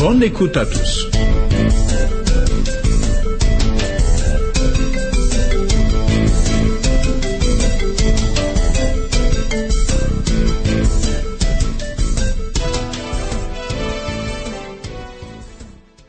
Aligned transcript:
Bonne 0.00 0.22
écoute 0.22 0.56
à 0.56 0.64
tous. 0.64 1.10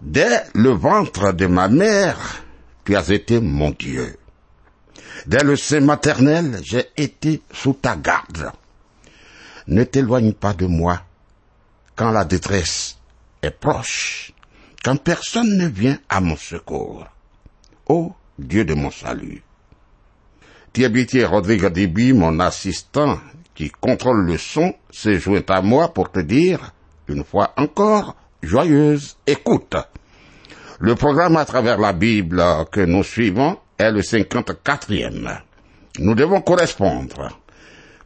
Dès 0.02 0.40
le 0.54 0.70
ventre 0.70 1.34
de 1.34 1.48
ma 1.48 1.68
mère, 1.68 2.18
tu 2.86 2.96
as 2.96 3.10
été 3.10 3.42
mon 3.42 3.72
Dieu. 3.72 4.16
Dès 5.28 5.44
le 5.44 5.58
sein 5.58 5.82
maternel, 5.82 6.62
j'ai 6.64 6.86
été 6.96 7.42
sous 7.52 7.74
ta 7.74 7.98
garde. 7.98 8.54
Ne 9.68 9.84
t'éloigne 9.84 10.32
pas 10.32 10.54
de 10.54 10.66
moi 10.66 11.02
quand 11.98 12.12
la 12.12 12.24
détresse 12.24 13.01
est 13.42 13.52
proche, 13.52 14.34
quand 14.84 14.98
personne 14.98 15.58
ne 15.58 15.68
vient 15.68 16.00
à 16.10 16.22
mon 16.22 16.36
secours. 16.36 17.06
Ô 17.88 18.14
Dieu 18.38 18.66
de 18.66 18.74
mon 18.74 18.92
salut. 18.92 19.44
Thiebitier 20.74 21.26
Rodrigue 21.26 21.68
Déby, 21.68 22.14
mon 22.14 22.40
assistant, 22.40 23.20
qui 23.54 23.70
contrôle 23.70 24.26
le 24.26 24.38
son, 24.38 24.74
s'est 24.90 25.20
joint 25.20 25.44
à 25.50 25.62
moi 25.62 25.94
pour 25.94 26.12
te 26.12 26.20
dire, 26.20 26.74
une 27.08 27.24
fois 27.24 27.54
encore, 27.58 28.16
joyeuse 28.42 29.18
écoute. 29.28 29.76
Le 30.80 30.96
programme 30.96 31.38
à 31.38 31.46
travers 31.46 31.78
la 31.78 31.94
Bible 31.94 32.44
que 32.72 32.82
nous 32.82 33.04
suivons 33.04 33.58
est 33.78 33.92
le 33.92 34.02
54e. 34.02 35.42
Nous 36.00 36.16
devons 36.16 36.42
correspondre. 36.42 37.38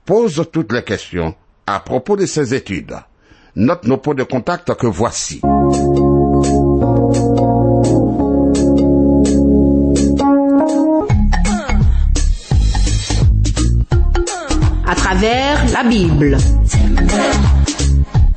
Pose 0.06 0.44
toutes 0.52 0.74
les 0.74 0.84
questions 0.84 1.36
à 1.68 1.80
propos 1.80 2.16
de 2.16 2.26
ces 2.26 2.54
études. 2.54 2.96
Note 3.58 3.88
nos 3.88 3.96
points 3.96 4.16
de 4.16 4.24
contact 4.24 4.74
que 4.74 4.86
voici. 4.86 5.40
À 14.86 14.96
travers 14.96 15.72
la 15.72 15.84
Bible. 15.88 16.38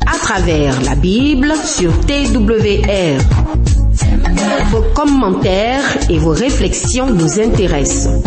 À 0.06 0.18
travers 0.20 0.80
la 0.82 0.94
Bible 0.94 1.52
sur 1.64 1.90
TWR. 2.06 3.18
Vos 4.70 4.84
commentaires 4.94 5.82
et 6.08 6.18
vos 6.18 6.30
réflexions 6.30 7.10
nous 7.10 7.40
intéressent. 7.40 8.22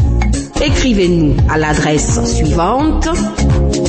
Écrivez-nous 0.61 1.37
à 1.49 1.57
l'adresse 1.57 2.19
suivante 2.25 3.07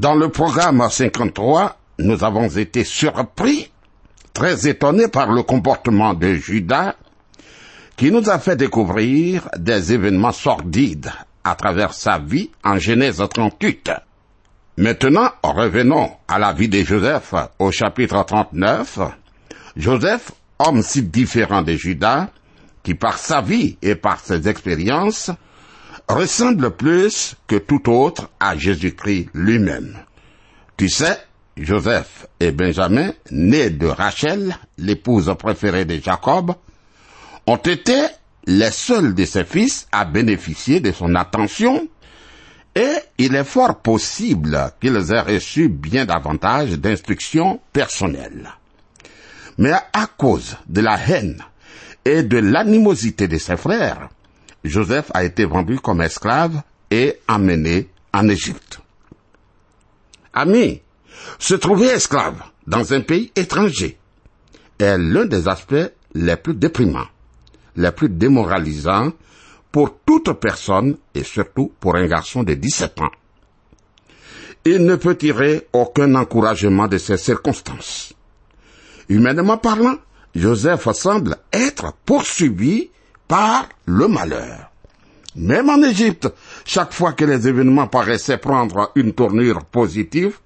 Dans 0.00 0.14
le 0.14 0.30
programme 0.30 0.82
53, 0.88 1.76
nous 1.98 2.24
avons 2.24 2.48
été 2.48 2.84
surpris, 2.84 3.70
très 4.32 4.66
étonnés 4.66 5.08
par 5.08 5.30
le 5.30 5.42
comportement 5.42 6.14
de 6.14 6.32
Judas, 6.36 6.94
qui 7.98 8.10
nous 8.10 8.30
a 8.30 8.38
fait 8.38 8.56
découvrir 8.56 9.50
des 9.58 9.92
événements 9.92 10.32
sordides 10.32 11.12
à 11.44 11.54
travers 11.54 11.92
sa 11.92 12.18
vie 12.18 12.50
en 12.64 12.78
Genèse 12.78 13.22
38. 13.30 13.90
Maintenant, 14.78 15.32
revenons 15.42 16.12
à 16.26 16.38
la 16.38 16.54
vie 16.54 16.70
de 16.70 16.80
Joseph 16.82 17.34
au 17.58 17.70
chapitre 17.70 18.24
39. 18.24 19.00
Joseph, 19.76 20.32
homme 20.60 20.80
si 20.80 21.02
différent 21.02 21.60
de 21.60 21.74
Judas, 21.74 22.28
qui 22.82 22.94
par 22.94 23.18
sa 23.18 23.42
vie 23.42 23.76
et 23.82 23.96
par 23.96 24.20
ses 24.20 24.48
expériences, 24.48 25.30
ressemble 26.14 26.70
plus 26.72 27.36
que 27.46 27.56
tout 27.56 27.88
autre 27.90 28.30
à 28.40 28.56
Jésus-Christ 28.56 29.28
lui-même. 29.34 29.96
Tu 30.76 30.88
sais, 30.88 31.18
Joseph 31.56 32.26
et 32.40 32.52
Benjamin, 32.52 33.12
nés 33.30 33.70
de 33.70 33.86
Rachel, 33.86 34.56
l'épouse 34.78 35.32
préférée 35.38 35.84
de 35.84 36.00
Jacob, 36.02 36.54
ont 37.46 37.56
été 37.56 37.98
les 38.46 38.70
seuls 38.70 39.14
de 39.14 39.24
ses 39.24 39.44
fils 39.44 39.86
à 39.92 40.04
bénéficier 40.04 40.80
de 40.80 40.92
son 40.92 41.14
attention 41.14 41.86
et 42.74 42.94
il 43.18 43.34
est 43.34 43.44
fort 43.44 43.80
possible 43.80 44.72
qu'ils 44.80 45.12
aient 45.12 45.20
reçu 45.20 45.68
bien 45.68 46.06
davantage 46.06 46.72
d'instructions 46.72 47.60
personnelles. 47.72 48.50
Mais 49.58 49.72
à 49.72 50.06
cause 50.06 50.56
de 50.68 50.80
la 50.80 50.98
haine 51.08 51.42
et 52.04 52.22
de 52.22 52.38
l'animosité 52.38 53.28
de 53.28 53.36
ses 53.36 53.56
frères, 53.56 54.08
Joseph 54.64 55.10
a 55.14 55.24
été 55.24 55.44
vendu 55.44 55.78
comme 55.78 56.02
esclave 56.02 56.62
et 56.90 57.18
emmené 57.28 57.88
en 58.12 58.28
Égypte. 58.28 58.80
Ami, 60.32 60.82
se 61.38 61.54
trouver 61.54 61.86
esclave 61.86 62.42
dans 62.66 62.92
un 62.92 63.00
pays 63.00 63.32
étranger 63.36 63.98
est 64.78 64.98
l'un 64.98 65.26
des 65.26 65.48
aspects 65.48 65.92
les 66.14 66.36
plus 66.36 66.54
déprimants, 66.54 67.08
les 67.76 67.92
plus 67.92 68.08
démoralisants 68.08 69.12
pour 69.72 69.98
toute 70.04 70.32
personne 70.34 70.96
et 71.14 71.24
surtout 71.24 71.72
pour 71.80 71.96
un 71.96 72.06
garçon 72.06 72.42
de 72.42 72.54
17 72.54 73.00
ans. 73.00 73.10
Il 74.64 74.84
ne 74.84 74.96
peut 74.96 75.16
tirer 75.16 75.68
aucun 75.72 76.14
encouragement 76.14 76.86
de 76.86 76.98
ces 76.98 77.16
circonstances. 77.16 78.12
Humainement 79.08 79.56
parlant, 79.56 79.96
Joseph 80.34 80.90
semble 80.92 81.36
être 81.52 81.94
poursuivi 82.04 82.90
par 83.30 83.68
le 83.86 84.08
malheur. 84.08 84.72
Même 85.36 85.70
en 85.70 85.80
Égypte, 85.84 86.28
chaque 86.64 86.92
fois 86.92 87.12
que 87.12 87.24
les 87.24 87.46
événements 87.46 87.86
paraissaient 87.86 88.38
prendre 88.38 88.90
une 88.96 89.12
tournure 89.12 89.64
positive, 89.66 90.36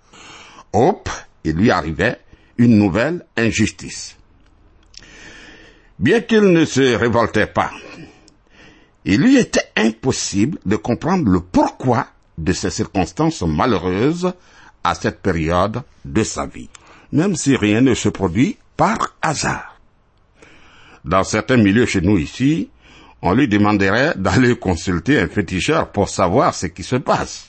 hop, 0.74 1.08
il 1.44 1.56
lui 1.56 1.70
arrivait 1.70 2.20
une 2.58 2.76
nouvelle 2.76 3.24
injustice. 3.38 4.16
Bien 5.98 6.20
qu'il 6.20 6.52
ne 6.52 6.66
se 6.66 6.94
révoltait 6.94 7.46
pas, 7.46 7.70
il 9.06 9.22
lui 9.22 9.38
était 9.38 9.70
impossible 9.76 10.58
de 10.66 10.76
comprendre 10.76 11.30
le 11.30 11.40
pourquoi 11.40 12.08
de 12.36 12.52
ces 12.52 12.68
circonstances 12.68 13.40
malheureuses 13.40 14.34
à 14.82 14.94
cette 14.94 15.22
période 15.22 15.80
de 16.04 16.22
sa 16.22 16.44
vie, 16.44 16.68
même 17.12 17.34
si 17.34 17.56
rien 17.56 17.80
ne 17.80 17.94
se 17.94 18.10
produit 18.10 18.58
par 18.76 19.16
hasard. 19.22 19.80
Dans 21.02 21.24
certains 21.24 21.56
milieux 21.56 21.86
chez 21.86 22.02
nous 22.02 22.18
ici, 22.18 22.70
on 23.24 23.32
lui 23.32 23.48
demanderait 23.48 24.12
d'aller 24.16 24.54
consulter 24.54 25.18
un 25.18 25.28
féticheur 25.28 25.90
pour 25.90 26.10
savoir 26.10 26.54
ce 26.54 26.66
qui 26.66 26.82
se 26.82 26.96
passe. 26.96 27.46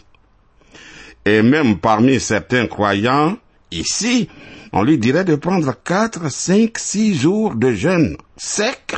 Et 1.25 1.41
même 1.41 1.79
parmi 1.79 2.21
certains 2.21 2.65
croyants, 2.65 3.37
ici, 3.71 4.29
on 4.71 4.83
lui 4.83 4.97
dirait 4.97 5.25
de 5.25 5.35
prendre 5.35 5.75
quatre, 5.83 6.31
cinq, 6.31 6.77
six 6.77 7.13
jours 7.13 7.55
de 7.55 7.73
jeûne 7.73 8.15
sec 8.37 8.95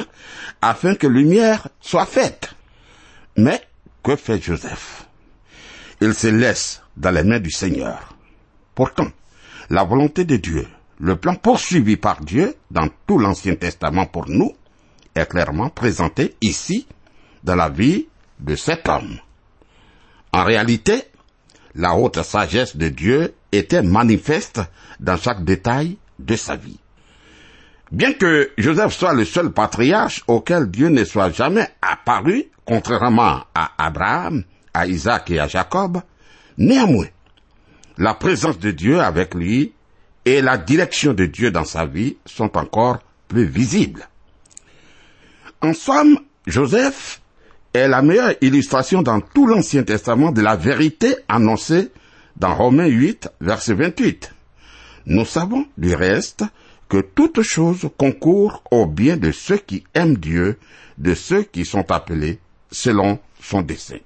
afin 0.61 0.93
que 0.93 1.07
lumière 1.07 1.67
soit 1.81 2.05
faite. 2.05 2.53
Mais 3.37 3.59
que 4.03 4.15
fait 4.15 4.39
Joseph? 4.39 5.07
Il 5.99 6.13
se 6.13 6.27
laisse 6.27 6.83
dans 6.95 7.11
les 7.11 7.23
mains 7.23 7.39
du 7.39 7.51
Seigneur. 7.51 8.15
Pourtant, 8.75 9.07
la 9.71 9.83
volonté 9.83 10.25
de 10.25 10.35
Dieu, 10.35 10.67
le 10.99 11.15
plan 11.15 11.33
poursuivi 11.33 11.97
par 11.97 12.21
Dieu 12.21 12.53
dans 12.69 12.87
tout 13.07 13.17
l'Ancien 13.17 13.55
Testament 13.55 14.05
pour 14.05 14.29
nous, 14.29 14.53
est 15.17 15.29
clairement 15.29 15.69
présenté 15.69 16.35
ici 16.41 16.87
dans 17.43 17.55
la 17.55 17.69
vie 17.69 18.07
de 18.39 18.55
cet 18.55 18.87
homme. 18.87 19.17
En 20.31 20.43
réalité, 20.43 21.03
la 21.75 21.95
haute 21.95 22.21
sagesse 22.23 22.75
de 22.75 22.89
Dieu 22.89 23.33
était 23.51 23.81
manifeste 23.81 24.61
dans 24.99 25.17
chaque 25.17 25.43
détail 25.43 25.97
de 26.19 26.35
sa 26.35 26.55
vie. 26.55 26.79
Bien 27.91 28.13
que 28.13 28.51
Joseph 28.57 28.93
soit 28.93 29.13
le 29.13 29.23
seul 29.23 29.51
patriarche 29.51 30.23
auquel 30.27 30.69
Dieu 30.69 30.89
ne 30.89 31.05
soit 31.05 31.31
jamais 31.31 31.67
apparu, 31.81 32.45
contrairement 32.65 33.43
à 33.55 33.71
Abraham, 33.77 34.43
à 34.73 34.87
Isaac 34.87 35.31
et 35.31 35.39
à 35.39 35.47
Jacob, 35.47 36.01
néanmoins, 36.57 37.07
la 37.97 38.13
présence 38.13 38.59
de 38.59 38.71
Dieu 38.71 38.99
avec 38.99 39.33
lui 39.33 39.73
et 40.25 40.41
la 40.41 40.57
direction 40.57 41.13
de 41.13 41.25
Dieu 41.25 41.51
dans 41.51 41.63
sa 41.63 41.85
vie 41.85 42.17
sont 42.25 42.57
encore 42.57 42.99
plus 43.27 43.45
visibles. 43.45 44.07
En 45.67 45.73
somme, 45.73 46.19
Joseph 46.45 47.21
est 47.73 47.89
la 47.89 48.01
meilleure 48.01 48.35
illustration 48.39 49.01
dans 49.01 49.19
tout 49.19 49.45
l'Ancien 49.45 49.83
Testament 49.83 50.31
de 50.31 50.39
la 50.39 50.55
vérité 50.55 51.17
annoncée 51.27 51.91
dans 52.37 52.55
Romains 52.55 52.87
8, 52.87 53.29
verset 53.41 53.73
28. 53.73 54.33
Nous 55.07 55.25
savons, 55.25 55.65
du 55.77 55.93
reste, 55.93 56.45
que 56.87 57.01
toute 57.01 57.41
chose 57.41 57.89
concourt 57.97 58.63
au 58.71 58.85
bien 58.85 59.17
de 59.17 59.33
ceux 59.33 59.57
qui 59.57 59.83
aiment 59.93 60.15
Dieu, 60.15 60.57
de 60.99 61.13
ceux 61.13 61.43
qui 61.43 61.65
sont 61.65 61.91
appelés 61.91 62.39
selon 62.71 63.19
son 63.41 63.61
dessein. 63.61 63.99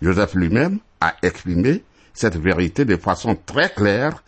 Joseph 0.00 0.34
lui-même 0.34 0.78
a 1.00 1.16
exprimé 1.20 1.82
cette 2.14 2.36
vérité 2.36 2.84
de 2.84 2.96
façon 2.96 3.36
très 3.44 3.70
claire 3.70 4.22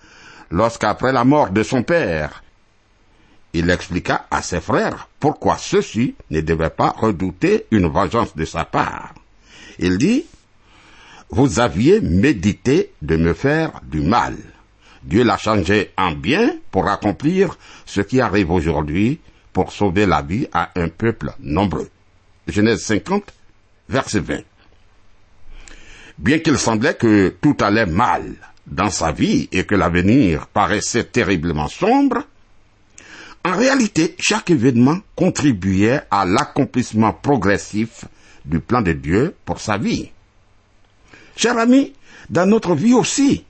lorsqu'après 0.51 1.13
la 1.13 1.23
mort 1.23 1.51
de 1.51 1.63
son 1.63 1.85
père, 1.85 2.43
il 3.53 3.69
expliqua 3.71 4.27
à 4.31 4.43
ses 4.43 4.61
frères 4.61 5.09
pourquoi 5.19 5.59
ceux-ci 5.59 6.15
ne 6.31 6.41
devaient 6.41 6.71
pas 6.71 6.91
redouter 6.91 7.67
une 7.71 7.89
vengeance 7.89 8.37
de 8.37 8.45
sa 8.45 8.65
part. 8.65 9.15
Il 9.79 9.99
dit, 9.99 10.25
Vous 11.31 11.59
aviez 11.61 12.01
médité 12.01 12.93
de 13.03 13.17
me 13.17 13.35
faire 13.35 13.81
du 13.83 14.01
mal. 14.01 14.37
Dieu 15.03 15.25
l'a 15.25 15.39
changé 15.39 15.91
en 15.97 16.13
bien 16.13 16.57
pour 16.71 16.89
accomplir 16.89 17.57
ce 17.87 18.01
qui 18.01 18.21
arrive 18.21 18.51
aujourd'hui 18.51 19.19
pour 19.53 19.73
sauver 19.73 20.07
la 20.07 20.23
vie 20.23 20.47
à 20.53 20.71
un 20.77 20.89
peuple 20.89 21.33
nombreux. 21.41 21.91
Genèse 22.47 22.83
50, 22.83 23.33
verset 23.89 24.21
20. 24.21 24.41
Bien 26.19 26.39
qu'il 26.39 26.59
semblait 26.59 26.95
que 26.95 27.35
tout 27.41 27.57
allait 27.61 27.87
mal 27.87 28.35
dans 28.67 28.91
sa 28.91 29.11
vie 29.11 29.49
et 29.53 29.65
que 29.65 29.75
l'avenir 29.75 30.47
paraissait 30.49 31.05
terriblement 31.05 31.69
sombre, 31.69 32.25
en 33.45 33.57
réalité, 33.57 34.15
chaque 34.19 34.51
événement 34.51 34.99
contribuait 35.17 36.03
à 36.11 36.25
l'accomplissement 36.25 37.13
progressif 37.13 38.05
du 38.45 38.61
plan 38.61 38.83
de 38.83 38.93
Dieu 38.93 39.35
pour 39.45 39.61
sa 39.61 39.79
vie. 39.79 40.11
Chers 41.37 41.57
amis, 41.57 41.95
dans 42.29 42.47
notre 42.47 42.75
vie 42.75 42.93
aussi, 42.93 43.45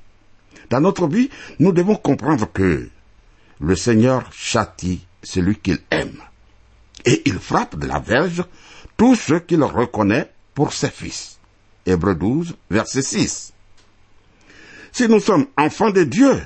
dans 0.70 0.80
notre 0.80 1.08
vie, 1.08 1.28
nous 1.58 1.72
devons 1.72 1.96
comprendre 1.96 2.48
que 2.52 2.88
le 3.60 3.76
Seigneur 3.76 4.32
châtie 4.32 5.04
celui 5.22 5.56
qu'il 5.56 5.78
aime. 5.90 6.22
Et 7.04 7.22
il 7.26 7.38
frappe 7.38 7.76
de 7.76 7.86
la 7.86 7.98
verge 7.98 8.44
tous 8.96 9.16
ceux 9.16 9.40
qu'il 9.40 9.62
reconnaît 9.62 10.30
pour 10.54 10.72
ses 10.72 10.90
fils. 10.90 11.38
Hébreux 11.86 12.14
12, 12.14 12.54
verset 12.70 13.02
6. 13.02 13.52
Si 14.92 15.08
nous 15.08 15.20
sommes 15.20 15.46
enfants 15.56 15.90
de 15.90 16.04
Dieu, 16.04 16.40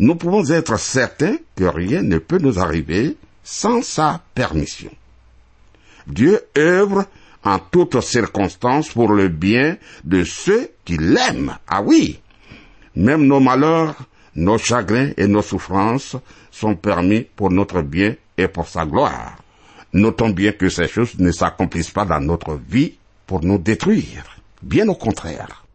nous 0.00 0.14
pouvons 0.14 0.50
être 0.50 0.78
certains 0.78 1.36
que 1.54 1.64
rien 1.64 2.00
ne 2.00 2.16
peut 2.16 2.38
nous 2.38 2.58
arriver 2.58 3.16
sans 3.44 3.82
sa 3.82 4.22
permission. 4.34 4.90
Dieu 6.06 6.40
œuvre 6.56 7.04
en 7.44 7.58
toutes 7.58 8.00
circonstances 8.00 8.88
pour 8.88 9.12
le 9.12 9.28
bien 9.28 9.76
de 10.04 10.24
ceux 10.24 10.70
qui 10.86 10.96
l'aiment. 10.96 11.58
Ah 11.68 11.82
oui, 11.82 12.18
même 12.96 13.26
nos 13.26 13.40
malheurs, 13.40 13.94
nos 14.34 14.56
chagrins 14.56 15.10
et 15.18 15.26
nos 15.26 15.42
souffrances 15.42 16.16
sont 16.50 16.76
permis 16.76 17.26
pour 17.36 17.50
notre 17.50 17.82
bien 17.82 18.14
et 18.38 18.48
pour 18.48 18.68
sa 18.68 18.86
gloire. 18.86 19.36
Notons 19.92 20.30
bien 20.30 20.52
que 20.52 20.70
ces 20.70 20.88
choses 20.88 21.18
ne 21.18 21.30
s'accomplissent 21.30 21.90
pas 21.90 22.06
dans 22.06 22.20
notre 22.20 22.54
vie 22.54 22.94
pour 23.26 23.44
nous 23.44 23.58
détruire. 23.58 24.24
Bien 24.62 24.88
au 24.88 24.94
contraire. 24.94 25.66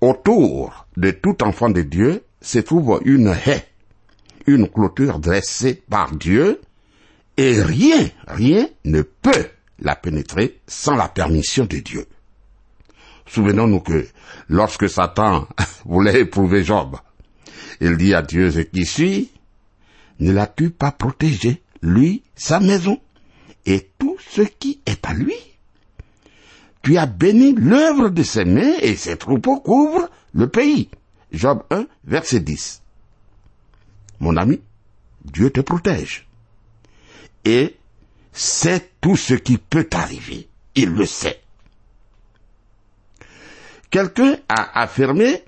Autour 0.00 0.86
de 0.96 1.12
tout 1.12 1.44
enfant 1.44 1.70
de 1.70 1.82
Dieu 1.82 2.22
se 2.40 2.58
trouve 2.58 3.00
une 3.04 3.28
haie, 3.46 3.66
une 4.46 4.68
clôture 4.68 5.18
dressée 5.18 5.82
par 5.88 6.14
Dieu, 6.14 6.60
et 7.36 7.62
rien, 7.62 8.08
rien 8.26 8.68
ne 8.84 9.02
peut 9.02 9.48
la 9.80 9.94
pénétrer 9.94 10.60
sans 10.66 10.96
la 10.96 11.08
permission 11.08 11.64
de 11.64 11.78
Dieu. 11.78 12.06
Souvenons-nous 13.26 13.80
que 13.80 14.06
lorsque 14.48 14.88
Satan 14.88 15.48
voulait 15.84 16.20
éprouver 16.20 16.64
Job, 16.64 16.96
il 17.80 17.96
dit 17.96 18.14
à 18.14 18.22
Dieu 18.22 18.50
ce 18.50 18.60
qui 18.60 18.86
suit, 18.86 19.30
ne 20.20 20.32
l'as-tu 20.32 20.70
pas 20.70 20.92
protégé, 20.92 21.62
lui, 21.82 22.22
sa 22.34 22.60
maison, 22.60 22.98
et 23.66 23.90
tout 23.98 24.16
ce 24.30 24.42
qui 24.42 24.80
est 24.86 25.04
à 25.06 25.12
lui? 25.12 25.34
Tu 26.82 26.96
as 26.96 27.06
béni 27.06 27.52
l'œuvre 27.52 28.08
de 28.08 28.22
ses 28.22 28.44
mains 28.44 28.74
et 28.80 28.94
ses 28.94 29.16
troupeaux 29.16 29.60
couvrent 29.60 30.08
le 30.32 30.48
pays. 30.48 30.88
Job 31.32 31.62
1, 31.70 31.86
verset 32.04 32.40
10. 32.40 32.82
Mon 34.20 34.36
ami, 34.36 34.60
Dieu 35.24 35.50
te 35.50 35.60
protège. 35.60 36.26
Et 37.44 37.76
c'est 38.32 38.90
tout 39.00 39.16
ce 39.16 39.34
qui 39.34 39.58
peut 39.58 39.88
arriver. 39.92 40.48
Il 40.74 40.90
le 40.90 41.06
sait. 41.06 41.40
Quelqu'un 43.90 44.36
a 44.48 44.82
affirmé, 44.82 45.42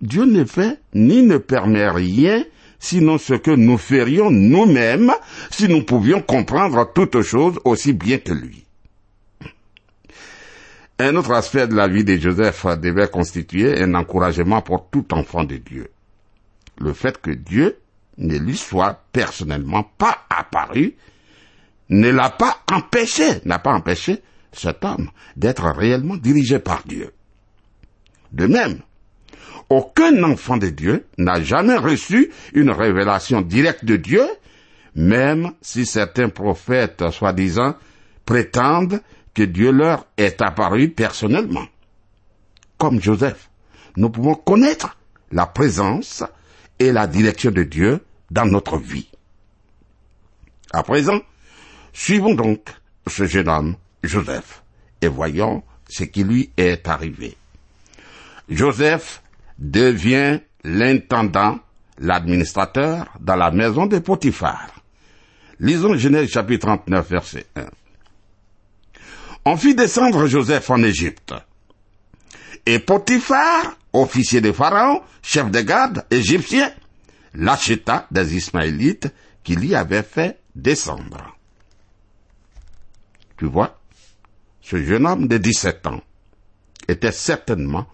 Dieu 0.00 0.24
ne 0.24 0.44
fait 0.44 0.80
ni 0.94 1.22
ne 1.22 1.38
permet 1.38 1.88
rien 1.88 2.44
sinon 2.78 3.16
ce 3.16 3.34
que 3.34 3.52
nous 3.52 3.78
ferions 3.78 4.30
nous-mêmes 4.30 5.12
si 5.50 5.68
nous 5.68 5.84
pouvions 5.84 6.20
comprendre 6.20 6.90
toutes 6.92 7.22
choses 7.22 7.58
aussi 7.64 7.92
bien 7.92 8.18
que 8.18 8.32
lui. 8.32 8.64
Un 11.02 11.16
autre 11.16 11.32
aspect 11.32 11.66
de 11.66 11.74
la 11.74 11.88
vie 11.88 12.04
de 12.04 12.16
Joseph 12.16 12.64
devait 12.80 13.08
constituer 13.08 13.82
un 13.82 13.92
encouragement 13.96 14.62
pour 14.62 14.88
tout 14.88 15.12
enfant 15.12 15.42
de 15.42 15.56
Dieu. 15.56 15.90
Le 16.78 16.92
fait 16.92 17.20
que 17.20 17.32
Dieu 17.32 17.78
ne 18.18 18.38
lui 18.38 18.56
soit 18.56 19.02
personnellement 19.12 19.82
pas 19.82 20.18
apparu 20.30 20.94
ne 21.88 22.08
l'a 22.08 22.30
pas 22.30 22.58
empêché, 22.70 23.24
n'a 23.44 23.58
pas 23.58 23.72
empêché 23.72 24.22
cet 24.52 24.84
homme 24.84 25.10
d'être 25.34 25.64
réellement 25.64 26.16
dirigé 26.16 26.60
par 26.60 26.84
Dieu. 26.86 27.10
De 28.30 28.46
même, 28.46 28.78
aucun 29.70 30.22
enfant 30.22 30.56
de 30.56 30.68
Dieu 30.68 31.04
n'a 31.18 31.42
jamais 31.42 31.78
reçu 31.78 32.30
une 32.54 32.70
révélation 32.70 33.40
directe 33.40 33.84
de 33.84 33.96
Dieu, 33.96 34.24
même 34.94 35.50
si 35.62 35.84
certains 35.84 36.28
prophètes, 36.28 37.10
soi-disant, 37.10 37.74
prétendent 38.24 39.00
que 39.34 39.42
Dieu 39.42 39.72
leur 39.72 40.06
est 40.16 40.40
apparu 40.42 40.90
personnellement. 40.90 41.66
Comme 42.78 43.00
Joseph, 43.00 43.50
nous 43.96 44.10
pouvons 44.10 44.34
connaître 44.34 44.96
la 45.30 45.46
présence 45.46 46.24
et 46.78 46.92
la 46.92 47.06
direction 47.06 47.50
de 47.50 47.62
Dieu 47.62 48.00
dans 48.30 48.46
notre 48.46 48.76
vie. 48.76 49.08
À 50.72 50.82
présent, 50.82 51.20
suivons 51.92 52.34
donc 52.34 52.68
ce 53.06 53.26
jeune 53.26 53.48
homme, 53.48 53.76
Joseph, 54.02 54.62
et 55.00 55.08
voyons 55.08 55.62
ce 55.88 56.04
qui 56.04 56.24
lui 56.24 56.50
est 56.56 56.88
arrivé. 56.88 57.36
Joseph 58.48 59.22
devient 59.58 60.40
l'intendant, 60.64 61.58
l'administrateur 61.98 63.06
dans 63.20 63.36
la 63.36 63.50
maison 63.50 63.86
de 63.86 63.98
Potiphar. 63.98 64.68
Lisons 65.60 65.94
Genèse 65.94 66.30
chapitre 66.30 66.66
39 66.66 67.08
verset 67.08 67.46
1. 67.54 67.64
On 69.44 69.56
fit 69.56 69.74
descendre 69.74 70.26
Joseph 70.26 70.70
en 70.70 70.82
Égypte. 70.82 71.34
Et 72.64 72.78
Potiphar, 72.78 73.76
officier 73.92 74.40
de 74.40 74.52
Pharaon, 74.52 75.02
chef 75.20 75.50
de 75.50 75.60
garde 75.60 76.04
égyptien, 76.10 76.70
l'acheta 77.34 78.06
des 78.10 78.36
Ismaélites 78.36 79.12
qu'il 79.42 79.64
y 79.64 79.74
avait 79.74 80.04
fait 80.04 80.38
descendre. 80.54 81.36
Tu 83.36 83.46
vois, 83.46 83.80
ce 84.60 84.76
jeune 84.76 85.06
homme 85.06 85.26
de 85.26 85.38
17 85.38 85.86
ans 85.88 86.00
était 86.86 87.10
certainement 87.10 87.88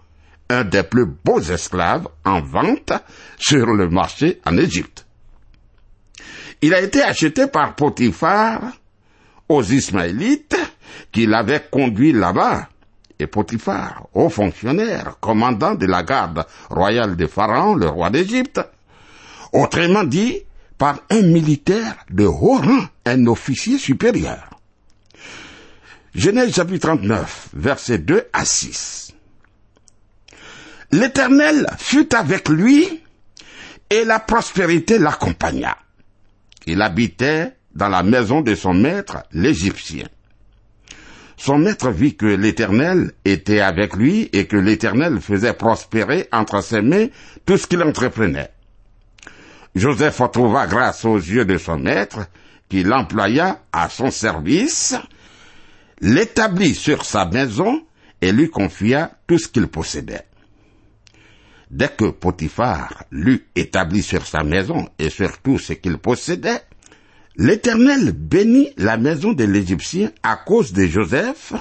un 0.49 0.63
des 0.63 0.83
plus 0.83 1.05
beaux 1.05 1.41
esclaves 1.41 2.07
en 2.25 2.41
vente 2.41 2.93
sur 3.39 3.73
le 3.73 3.89
marché 3.89 4.39
en 4.45 4.57
Égypte. 4.57 5.07
Il 6.61 6.75
a 6.75 6.81
été 6.81 7.01
acheté 7.01 7.47
par 7.47 7.75
Potiphar 7.75 8.61
aux 9.47 9.63
Ismaélites 9.63 10.58
qui 11.11 11.25
l'avaient 11.25 11.67
conduit 11.71 12.11
là-bas. 12.11 12.69
Et 13.19 13.27
Potiphar, 13.27 14.07
haut 14.13 14.29
fonctionnaire, 14.29 15.17
commandant 15.19 15.75
de 15.75 15.85
la 15.85 16.03
garde 16.03 16.45
royale 16.69 17.17
de 17.17 17.27
Pharaon, 17.27 17.75
le 17.75 17.87
roi 17.87 18.09
d'Égypte, 18.09 18.61
autrement 19.51 20.05
dit, 20.05 20.43
par 20.77 20.99
un 21.09 21.21
militaire 21.21 21.97
de 22.09 22.23
haut 22.23 22.57
rang, 22.57 22.85
un 23.05 23.27
officier 23.27 23.77
supérieur. 23.77 24.49
Genèse 26.15 26.55
chapitre 26.55 26.87
39, 26.87 27.49
versets 27.53 27.99
2 27.99 28.27
à 28.33 28.45
6. 28.45 29.13
L'Éternel 30.91 31.67
fut 31.77 32.15
avec 32.15 32.49
lui 32.49 33.03
et 33.89 34.05
la 34.05 34.19
prospérité 34.19 34.97
l'accompagna. 34.97 35.77
Il 36.65 36.81
habitait 36.81 37.53
dans 37.75 37.89
la 37.89 38.01
maison 38.01 38.41
de 38.41 38.55
son 38.55 38.73
maître, 38.73 39.17
l'Égyptien. 39.31 40.07
Son 41.39 41.57
maître 41.57 41.89
vit 41.89 42.17
que 42.17 42.25
l'Éternel 42.25 43.13
était 43.23 43.61
avec 43.61 43.95
lui 43.95 44.29
et 44.33 44.45
que 44.45 44.57
l'Éternel 44.57 45.21
faisait 45.21 45.53
prospérer 45.53 46.27
entre 46.33 46.61
ses 46.61 46.81
mains 46.81 47.07
tout 47.45 47.55
ce 47.55 47.65
qu'il 47.65 47.81
entreprenait. 47.81 48.49
Joseph 49.73 50.21
trouva 50.33 50.67
grâce 50.67 51.05
aux 51.05 51.15
yeux 51.15 51.45
de 51.45 51.57
son 51.57 51.77
maître, 51.79 52.27
qui 52.67 52.83
l'employa 52.83 53.61
à 53.71 53.87
son 53.87 54.11
service, 54.11 54.95
l'établit 56.01 56.75
sur 56.75 57.05
sa 57.05 57.25
maison 57.25 57.83
et 58.19 58.33
lui 58.33 58.49
confia 58.49 59.09
tout 59.25 59.37
ce 59.37 59.47
qu'il 59.47 59.67
possédait. 59.67 60.25
Dès 61.71 61.87
que 61.87 62.09
Potiphar 62.09 63.05
l'eut 63.11 63.47
établi 63.55 64.03
sur 64.03 64.25
sa 64.25 64.43
maison 64.43 64.89
et 64.99 65.09
sur 65.09 65.39
tout 65.39 65.57
ce 65.57 65.71
qu'il 65.71 65.99
possédait, 65.99 66.63
l'Éternel 67.39 68.11
bénit 68.11 68.73
la 68.77 68.97
maison 68.97 69.31
de 69.31 69.45
l'Égyptien 69.45 70.11
à 70.23 70.35
cause 70.35 70.73
de 70.73 70.85
Joseph, 70.85 71.53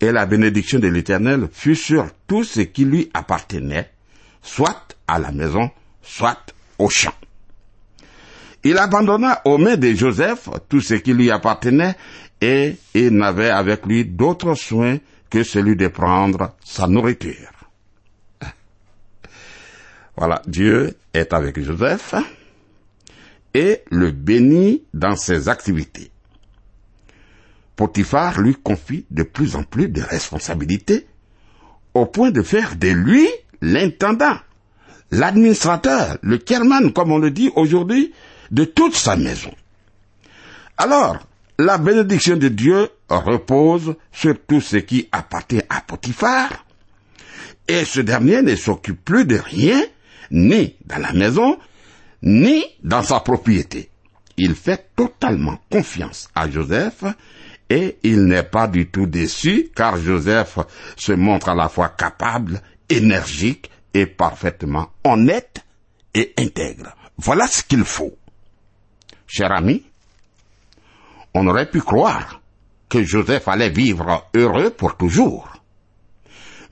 et 0.00 0.10
la 0.10 0.26
bénédiction 0.26 0.80
de 0.80 0.88
l'Éternel 0.88 1.48
fut 1.52 1.76
sur 1.76 2.08
tout 2.26 2.42
ce 2.42 2.60
qui 2.60 2.84
lui 2.84 3.08
appartenait, 3.14 3.88
soit 4.42 4.96
à 5.06 5.18
la 5.18 5.30
maison, 5.30 5.70
soit 6.02 6.52
au 6.78 6.90
champ. 6.90 7.14
Il 8.64 8.76
abandonna 8.78 9.42
aux 9.44 9.58
mains 9.58 9.76
de 9.76 9.94
Joseph 9.94 10.48
tout 10.68 10.80
ce 10.80 10.94
qui 10.94 11.14
lui 11.14 11.30
appartenait, 11.30 11.94
et 12.40 12.76
il 12.92 13.10
n'avait 13.10 13.50
avec 13.50 13.86
lui 13.86 14.04
d'autre 14.04 14.54
soin 14.54 14.98
que 15.30 15.44
celui 15.44 15.76
de 15.76 15.86
prendre 15.86 16.56
sa 16.64 16.88
nourriture. 16.88 17.52
Voilà, 20.16 20.42
Dieu 20.46 20.96
est 21.14 21.32
avec 21.32 21.60
Joseph 21.62 22.14
et 23.56 23.80
le 23.90 24.10
bénit 24.10 24.82
dans 24.92 25.16
ses 25.16 25.48
activités. 25.48 26.10
Potiphar 27.74 28.38
lui 28.38 28.54
confie 28.54 29.06
de 29.10 29.22
plus 29.22 29.56
en 29.56 29.62
plus 29.62 29.88
de 29.88 30.02
responsabilités 30.02 31.06
au 31.94 32.04
point 32.04 32.30
de 32.30 32.42
faire 32.42 32.76
de 32.76 32.88
lui 32.88 33.26
l'intendant, 33.62 34.36
l'administrateur, 35.10 36.18
le 36.20 36.38
chairman, 36.46 36.92
comme 36.92 37.12
on 37.12 37.18
le 37.18 37.30
dit 37.30 37.50
aujourd'hui, 37.56 38.12
de 38.50 38.64
toute 38.64 38.94
sa 38.94 39.16
maison. 39.16 39.54
Alors, 40.76 41.26
la 41.58 41.78
bénédiction 41.78 42.36
de 42.36 42.48
Dieu 42.48 42.90
repose 43.08 43.94
sur 44.12 44.34
tout 44.46 44.60
ce 44.60 44.76
qui 44.76 45.08
appartient 45.12 45.62
à 45.70 45.80
Potiphar, 45.80 46.66
et 47.68 47.86
ce 47.86 48.00
dernier 48.00 48.42
ne 48.42 48.54
s'occupe 48.54 49.02
plus 49.02 49.24
de 49.24 49.36
rien, 49.36 49.82
ni 50.30 50.76
dans 50.84 50.98
la 50.98 51.14
maison, 51.14 51.56
ni 52.22 52.64
dans 52.82 53.02
sa 53.02 53.20
propriété. 53.20 53.90
Il 54.36 54.54
fait 54.54 54.90
totalement 54.94 55.58
confiance 55.70 56.28
à 56.34 56.48
Joseph 56.50 57.04
et 57.70 57.98
il 58.02 58.26
n'est 58.26 58.42
pas 58.42 58.68
du 58.68 58.88
tout 58.88 59.06
déçu 59.06 59.70
car 59.74 59.96
Joseph 59.96 60.58
se 60.96 61.12
montre 61.12 61.48
à 61.48 61.54
la 61.54 61.68
fois 61.68 61.88
capable, 61.88 62.60
énergique 62.88 63.70
et 63.94 64.06
parfaitement 64.06 64.90
honnête 65.04 65.64
et 66.14 66.32
intègre. 66.38 66.94
Voilà 67.18 67.46
ce 67.46 67.62
qu'il 67.62 67.84
faut. 67.84 68.16
Cher 69.26 69.50
ami, 69.52 69.84
on 71.34 71.46
aurait 71.48 71.70
pu 71.70 71.80
croire 71.80 72.40
que 72.88 73.02
Joseph 73.02 73.48
allait 73.48 73.70
vivre 73.70 74.26
heureux 74.34 74.70
pour 74.70 74.96
toujours. 74.96 75.48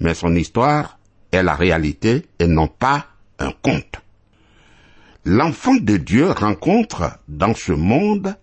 Mais 0.00 0.14
son 0.14 0.34
histoire 0.34 0.98
est 1.32 1.42
la 1.42 1.54
réalité 1.54 2.26
et 2.38 2.46
non 2.46 2.68
pas 2.68 3.06
un 3.38 3.52
conte. 3.62 4.03
L'enfant 5.24 5.76
de 5.76 5.96
Dieu 5.96 6.30
rencontre 6.30 7.18
dans 7.28 7.54
ce 7.54 7.72
monde 7.72 8.36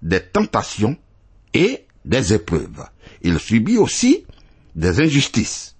des 0.00 0.20
tentations 0.20 0.96
et 1.52 1.84
des 2.04 2.32
épreuves. 2.32 2.86
Il 3.22 3.38
subit 3.38 3.76
aussi 3.76 4.24
des 4.74 5.00
injustices. 5.00 5.76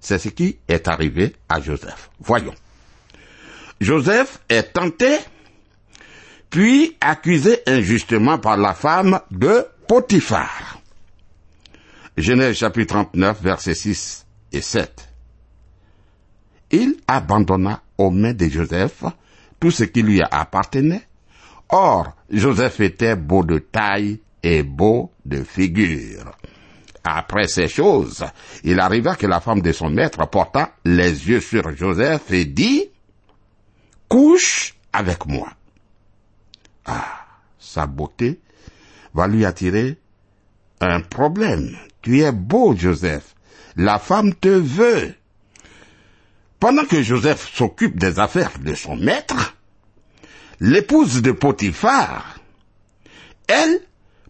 C'est 0.00 0.18
ce 0.18 0.28
qui 0.28 0.58
est 0.68 0.88
arrivé 0.88 1.34
à 1.48 1.60
Joseph. 1.60 2.10
Voyons. 2.20 2.54
Joseph 3.80 4.40
est 4.48 4.72
tenté, 4.74 5.18
puis 6.48 6.96
accusé 7.00 7.60
injustement 7.66 8.38
par 8.38 8.56
la 8.56 8.74
femme 8.74 9.20
de 9.30 9.66
Potiphar. 9.88 10.80
Genèse 12.16 12.56
chapitre 12.56 12.94
39, 12.94 13.42
versets 13.42 13.74
6 13.74 14.26
et 14.52 14.60
7. 14.60 15.08
Il 16.70 16.96
abandonna 17.08 17.82
aux 17.98 18.10
mains 18.10 18.34
de 18.34 18.48
Joseph 18.48 19.04
tout 19.60 19.70
ce 19.70 19.84
qui 19.84 20.02
lui 20.02 20.22
appartenait. 20.22 21.06
Or, 21.68 22.16
Joseph 22.30 22.80
était 22.80 23.14
beau 23.14 23.44
de 23.44 23.58
taille 23.58 24.20
et 24.42 24.62
beau 24.62 25.12
de 25.24 25.44
figure. 25.44 26.32
Après 27.04 27.46
ces 27.46 27.68
choses, 27.68 28.24
il 28.64 28.80
arriva 28.80 29.14
que 29.14 29.26
la 29.26 29.40
femme 29.40 29.62
de 29.62 29.72
son 29.72 29.90
maître 29.90 30.28
porta 30.28 30.72
les 30.84 31.28
yeux 31.28 31.40
sur 31.40 31.74
Joseph 31.76 32.30
et 32.30 32.44
dit, 32.44 32.90
Couche 34.08 34.74
avec 34.92 35.26
moi. 35.26 35.48
Ah, 36.84 37.26
sa 37.58 37.86
beauté 37.86 38.40
va 39.14 39.28
lui 39.28 39.44
attirer 39.44 39.98
un 40.80 41.00
problème. 41.00 41.76
Tu 42.02 42.20
es 42.20 42.32
beau, 42.32 42.74
Joseph. 42.74 43.34
La 43.76 43.98
femme 43.98 44.34
te 44.34 44.48
veut. 44.48 45.14
Pendant 46.60 46.84
que 46.84 47.02
Joseph 47.02 47.50
s'occupe 47.54 47.98
des 47.98 48.18
affaires 48.18 48.58
de 48.62 48.74
son 48.74 48.94
maître, 48.94 49.56
l'épouse 50.60 51.22
de 51.22 51.32
Potiphar, 51.32 52.38
elle, 53.48 53.80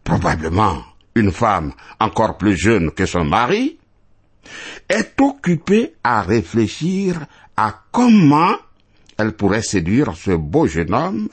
probablement 0.05 0.85
une 1.17 1.33
femme 1.33 1.73
encore 1.99 2.39
plus 2.39 2.57
jeune 2.57 2.93
que 2.93 3.05
son 3.05 3.25
mari, 3.25 3.79
est 4.89 5.21
occupée 5.21 5.95
à 6.05 6.23
réfléchir 6.23 7.27
à 7.57 7.83
comment 7.91 8.55
elle 9.19 9.33
pourrait 9.33 9.63
séduire 9.63 10.15
ce 10.17 10.31
beau 10.31 10.69
jeune 10.69 10.95
homme 10.95 11.29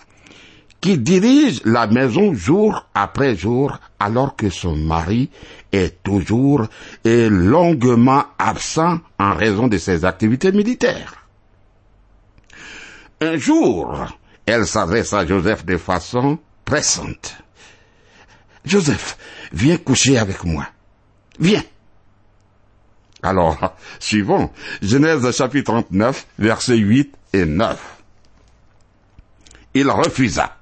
qui 0.82 0.98
dirige 0.98 1.62
la 1.66 1.88
maison 1.88 2.34
jour 2.34 2.88
après 2.94 3.36
jour 3.36 3.80
alors 4.00 4.36
que 4.36 4.50
son 4.50 4.76
mari 4.76 5.30
est 5.72 6.04
toujours 6.04 6.66
et 7.04 7.30
longuement 7.30 8.26
absent 8.38 9.00
en 9.20 9.34
raison 9.34 9.68
de 9.68 9.78
ses 9.78 10.06
activités 10.06 10.52
militaires. 10.52 11.28
Un 13.20 13.38
jour, 13.38 14.06
elle 14.46 14.68
s'adresse 14.68 15.14
à 15.14 15.26
Joseph 15.26 15.66
de 15.66 15.78
façon 15.78 16.38
pressante. 16.64 17.38
Joseph, 18.64 19.18
viens 19.52 19.78
coucher 19.78 20.18
avec 20.18 20.44
moi. 20.44 20.68
Viens. 21.40 21.64
Alors, 23.24 23.74
suivons 24.00 24.52
Genèse 24.82 25.36
chapitre 25.36 25.72
39, 25.72 26.28
versets 26.38 26.78
8 26.78 27.16
et 27.34 27.46
9. 27.46 27.80
Il 29.74 29.90
refusa 29.90 30.58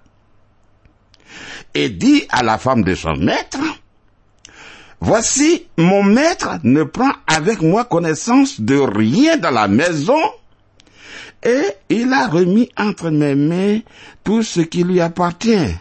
et 1.76 1.90
dit 1.90 2.24
à 2.30 2.42
la 2.42 2.58
femme 2.58 2.84
de 2.84 2.96
son 2.96 3.16
maître, 3.18 3.60
Voici, 5.02 5.68
mon 5.78 6.02
maître 6.02 6.58
ne 6.64 6.84
prend 6.84 7.12
avec 7.28 7.62
moi 7.62 7.86
connaissance 7.86 8.60
de 8.62 8.78
rien 8.78 9.38
dans 9.38 9.52
la 9.52 9.68
maison, 9.68 10.20
et 11.44 11.64
il 11.90 12.12
a 12.12 12.28
remis 12.28 12.70
entre 12.76 13.12
mes 13.12 13.36
mains 13.36 13.82
tout 14.24 14.42
ce 14.42 14.62
qui 14.62 14.84
lui 14.84 15.02
appartient. 15.02 15.76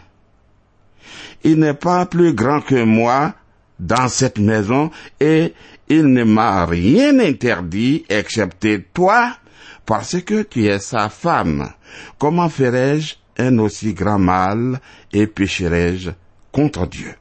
Il 1.43 1.59
n'est 1.59 1.73
pas 1.73 2.05
plus 2.05 2.33
grand 2.33 2.61
que 2.61 2.83
moi 2.83 3.33
dans 3.79 4.09
cette 4.09 4.37
maison, 4.37 4.91
et 5.19 5.53
il 5.89 6.05
ne 6.05 6.23
m'a 6.23 6.65
rien 6.65 7.17
interdit 7.19 8.05
excepté 8.09 8.85
toi, 8.93 9.37
parce 9.85 10.21
que 10.21 10.43
tu 10.43 10.67
es 10.67 10.79
sa 10.79 11.09
femme. 11.09 11.71
Comment 12.19 12.49
ferais-je 12.49 13.15
un 13.37 13.57
aussi 13.59 13.93
grand 13.93 14.19
mal 14.19 14.79
et 15.11 15.27
pécherai-je 15.27 16.11
contre 16.51 16.87
Dieu 16.87 17.15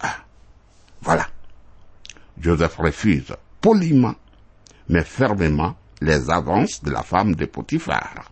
Ah, 0.00 0.16
voilà. 1.00 1.28
Joseph 2.40 2.76
refuse 2.76 3.34
poliment, 3.60 4.14
mais 4.88 5.04
fermement, 5.04 5.76
les 6.00 6.30
avances 6.30 6.82
de 6.82 6.90
la 6.90 7.02
femme 7.02 7.34
de 7.34 7.44
Potiphar. 7.44 8.30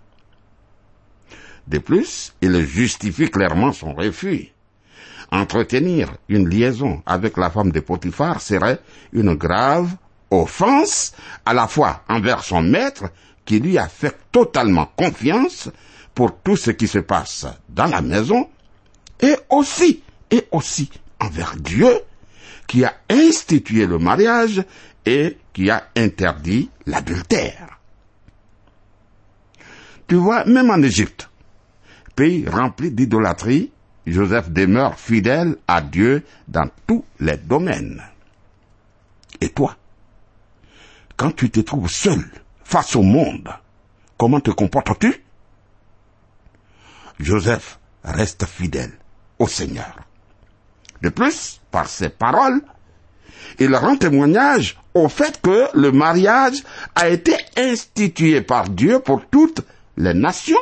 De 1.67 1.79
plus, 1.79 2.35
il 2.41 2.65
justifie 2.65 3.31
clairement 3.31 3.73
son 3.73 3.93
refus. 3.93 4.49
Entretenir 5.31 6.15
une 6.29 6.49
liaison 6.49 7.03
avec 7.05 7.37
la 7.37 7.51
femme 7.51 7.71
de 7.71 7.81
Potiphar 7.81 8.41
serait 8.41 8.81
une 9.13 9.35
grave 9.35 9.95
offense 10.31 11.13
à 11.45 11.53
la 11.53 11.69
fois 11.69 12.03
envers 12.09 12.43
son 12.43 12.63
maître 12.63 13.05
qui 13.45 13.61
lui 13.61 13.77
a 13.77 13.89
fait 13.89 14.17
totalement 14.33 14.87
confiance 14.97 15.69
pour 16.19 16.37
tout 16.41 16.57
ce 16.57 16.73
qui 16.73 16.89
se 16.89 16.99
passe 16.99 17.47
dans 17.69 17.87
la 17.87 18.01
maison 18.01 18.51
et 19.21 19.37
aussi, 19.51 20.03
et 20.33 20.49
aussi 20.51 20.91
envers 21.21 21.55
Dieu 21.55 22.01
qui 22.67 22.85
a 22.85 22.93
institué 23.09 23.87
le 23.87 24.01
mariage 24.01 24.65
et 25.07 25.39
qui 25.53 25.71
a 25.71 25.85
interdit 25.95 26.71
l'adultère. 26.87 27.79
Tu 30.09 30.17
vois, 30.17 30.45
même 30.45 30.73
en 30.73 30.83
Égypte, 30.83 31.31
pays 32.17 32.49
rempli 32.49 32.91
d'idolâtrie, 32.91 33.71
Joseph 34.05 34.51
demeure 34.51 34.99
fidèle 34.99 35.55
à 35.69 35.81
Dieu 35.81 36.25
dans 36.49 36.69
tous 36.89 37.05
les 37.21 37.37
domaines. 37.37 38.03
Et 39.41 39.51
toi, 39.51 39.77
quand 41.17 41.31
tu 41.31 41.49
te 41.49 41.61
trouves 41.61 41.89
seul 41.89 42.29
face 42.65 42.97
au 42.97 43.03
monde, 43.03 43.51
comment 44.17 44.41
te 44.41 44.51
comportes-tu? 44.51 45.23
Joseph 47.19 47.79
reste 48.05 48.45
fidèle 48.47 48.93
au 49.39 49.49
Seigneur. 49.49 49.95
De 51.03 51.09
plus, 51.09 51.61
par 51.71 51.89
ses 51.89 52.09
paroles, 52.09 52.61
il 53.59 53.75
rend 53.75 53.97
témoignage 53.97 54.79
au 54.95 55.09
fait 55.09 55.41
que 55.41 55.69
le 55.75 55.93
mariage 55.93 56.63
a 56.95 57.09
été 57.09 57.37
institué 57.57 58.41
par 58.41 58.69
Dieu 58.69 59.01
pour 59.01 59.27
toutes 59.27 59.63
les 59.97 60.15
nations. 60.15 60.57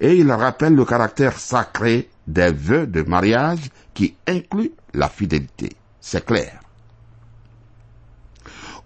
Et 0.00 0.16
il 0.16 0.30
rappelle 0.30 0.74
le 0.74 0.84
caractère 0.84 1.38
sacré 1.38 2.08
des 2.26 2.52
vœux 2.52 2.86
de 2.86 3.02
mariage 3.02 3.70
qui 3.92 4.16
inclut 4.26 4.72
la 4.92 5.08
fidélité. 5.08 5.72
C'est 6.00 6.24
clair. 6.24 6.60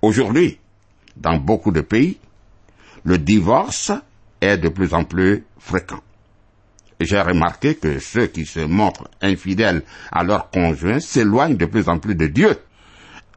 Aujourd'hui, 0.03 0.59
dans 1.17 1.37
beaucoup 1.37 1.73
de 1.73 1.81
pays, 1.81 2.19
le 3.05 3.19
divorce 3.19 3.93
est 4.41 4.59
de 4.59 4.69
plus 4.69 4.95
en 4.95 5.05
plus 5.05 5.45
fréquent. 5.59 6.01
J'ai 7.01 7.21
remarqué 7.21 7.77
que 7.77 8.01
ceux 8.01 8.27
qui 8.27 8.45
se 8.45 8.61
montrent 8.61 9.09
infidèles 9.23 9.85
à 10.11 10.25
leur 10.25 10.51
conjoint 10.51 10.99
s'éloignent 10.99 11.57
de 11.57 11.67
plus 11.67 11.89
en 11.89 11.99
plus 11.99 12.17
de 12.17 12.27
Dieu. 12.27 12.59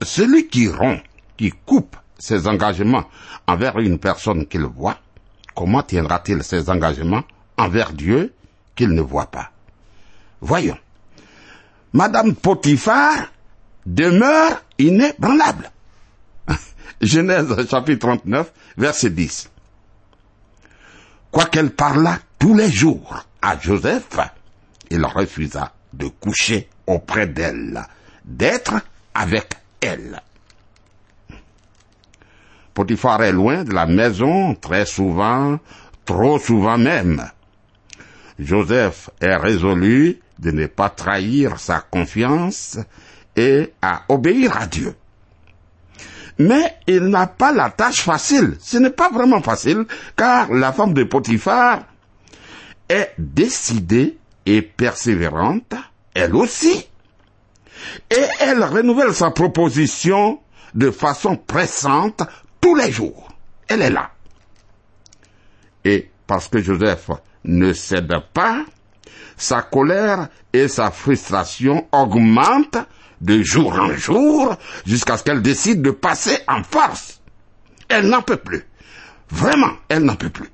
Celui 0.01 0.47
qui 0.47 0.67
rompt, 0.67 1.03
qui 1.37 1.51
coupe 1.65 1.95
ses 2.17 2.47
engagements 2.47 3.05
envers 3.47 3.77
une 3.77 3.99
personne 3.99 4.47
qu'il 4.47 4.63
voit, 4.63 4.97
comment 5.55 5.83
tiendra-t-il 5.83 6.43
ses 6.43 6.69
engagements 6.71 7.23
envers 7.57 7.93
Dieu 7.93 8.33
qu'il 8.75 8.89
ne 8.89 9.01
voit 9.01 9.29
pas? 9.29 9.51
Voyons. 10.39 10.77
Madame 11.93 12.33
Potiphar 12.33 13.31
demeure 13.85 14.63
inébranlable. 14.79 15.69
Genèse 17.01 17.69
chapitre 17.69 18.07
39, 18.07 18.51
verset 18.77 19.11
10. 19.11 19.51
Quoiqu'elle 21.29 21.69
parlât 21.69 22.17
tous 22.39 22.55
les 22.55 22.71
jours 22.71 23.23
à 23.41 23.57
Joseph, 23.59 24.17
il 24.89 25.05
refusa 25.05 25.71
de 25.93 26.07
coucher 26.07 26.69
auprès 26.87 27.27
d'elle, 27.27 27.81
d'être 28.25 28.75
avec 29.13 29.53
elle. 29.81 30.21
Potiphar 32.73 33.23
est 33.23 33.31
loin 33.31 33.63
de 33.63 33.73
la 33.73 33.85
maison 33.85 34.55
très 34.55 34.85
souvent, 34.85 35.59
trop 36.05 36.39
souvent 36.39 36.77
même. 36.77 37.29
Joseph 38.39 39.09
est 39.19 39.35
résolu 39.35 40.19
de 40.39 40.51
ne 40.51 40.67
pas 40.67 40.89
trahir 40.89 41.59
sa 41.59 41.81
confiance 41.81 42.79
et 43.35 43.73
à 43.81 44.03
obéir 44.09 44.57
à 44.57 44.65
Dieu. 44.67 44.95
Mais 46.39 46.75
il 46.87 47.03
n'a 47.03 47.27
pas 47.27 47.51
la 47.51 47.69
tâche 47.69 48.01
facile. 48.01 48.57
Ce 48.59 48.77
n'est 48.77 48.89
pas 48.89 49.09
vraiment 49.09 49.41
facile, 49.41 49.85
car 50.15 50.51
la 50.51 50.71
femme 50.71 50.93
de 50.93 51.03
Potiphar 51.03 51.81
est 52.91 53.13
décidée 53.17 54.17
et 54.45 54.61
persévérante, 54.61 55.73
elle 56.13 56.35
aussi. 56.35 56.87
Et 58.09 58.25
elle 58.39 58.63
renouvelle 58.63 59.13
sa 59.13 59.31
proposition 59.31 60.39
de 60.73 60.91
façon 60.91 61.37
pressante 61.37 62.21
tous 62.59 62.75
les 62.75 62.91
jours. 62.91 63.29
Elle 63.67 63.81
est 63.81 63.89
là. 63.89 64.11
Et 65.85 66.11
parce 66.27 66.47
que 66.49 66.61
Joseph 66.61 67.09
ne 67.45 67.73
cède 67.73 68.13
pas, 68.33 68.65
sa 69.37 69.61
colère 69.61 70.27
et 70.53 70.67
sa 70.67 70.91
frustration 70.91 71.87
augmentent 71.91 72.77
de 73.21 73.41
jour 73.41 73.73
en 73.73 73.93
jour 73.93 74.55
jusqu'à 74.85 75.17
ce 75.17 75.23
qu'elle 75.23 75.41
décide 75.41 75.81
de 75.81 75.91
passer 75.91 76.37
en 76.47 76.63
force. 76.63 77.21
Elle 77.87 78.07
n'en 78.07 78.21
peut 78.21 78.37
plus. 78.37 78.65
Vraiment, 79.29 79.71
elle 79.87 80.03
n'en 80.03 80.15
peut 80.15 80.29
plus. 80.29 80.49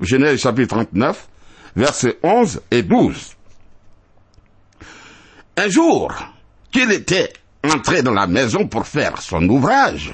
Genèse 0.00 0.40
chapitre 0.40 0.76
39, 0.76 1.28
versets 1.78 2.18
11 2.22 2.60
et 2.70 2.82
12. 2.82 3.36
Un 5.56 5.68
jour 5.68 6.12
qu'il 6.72 6.90
était 6.92 7.32
entré 7.64 8.02
dans 8.02 8.12
la 8.12 8.26
maison 8.26 8.66
pour 8.66 8.86
faire 8.86 9.22
son 9.22 9.48
ouvrage, 9.48 10.12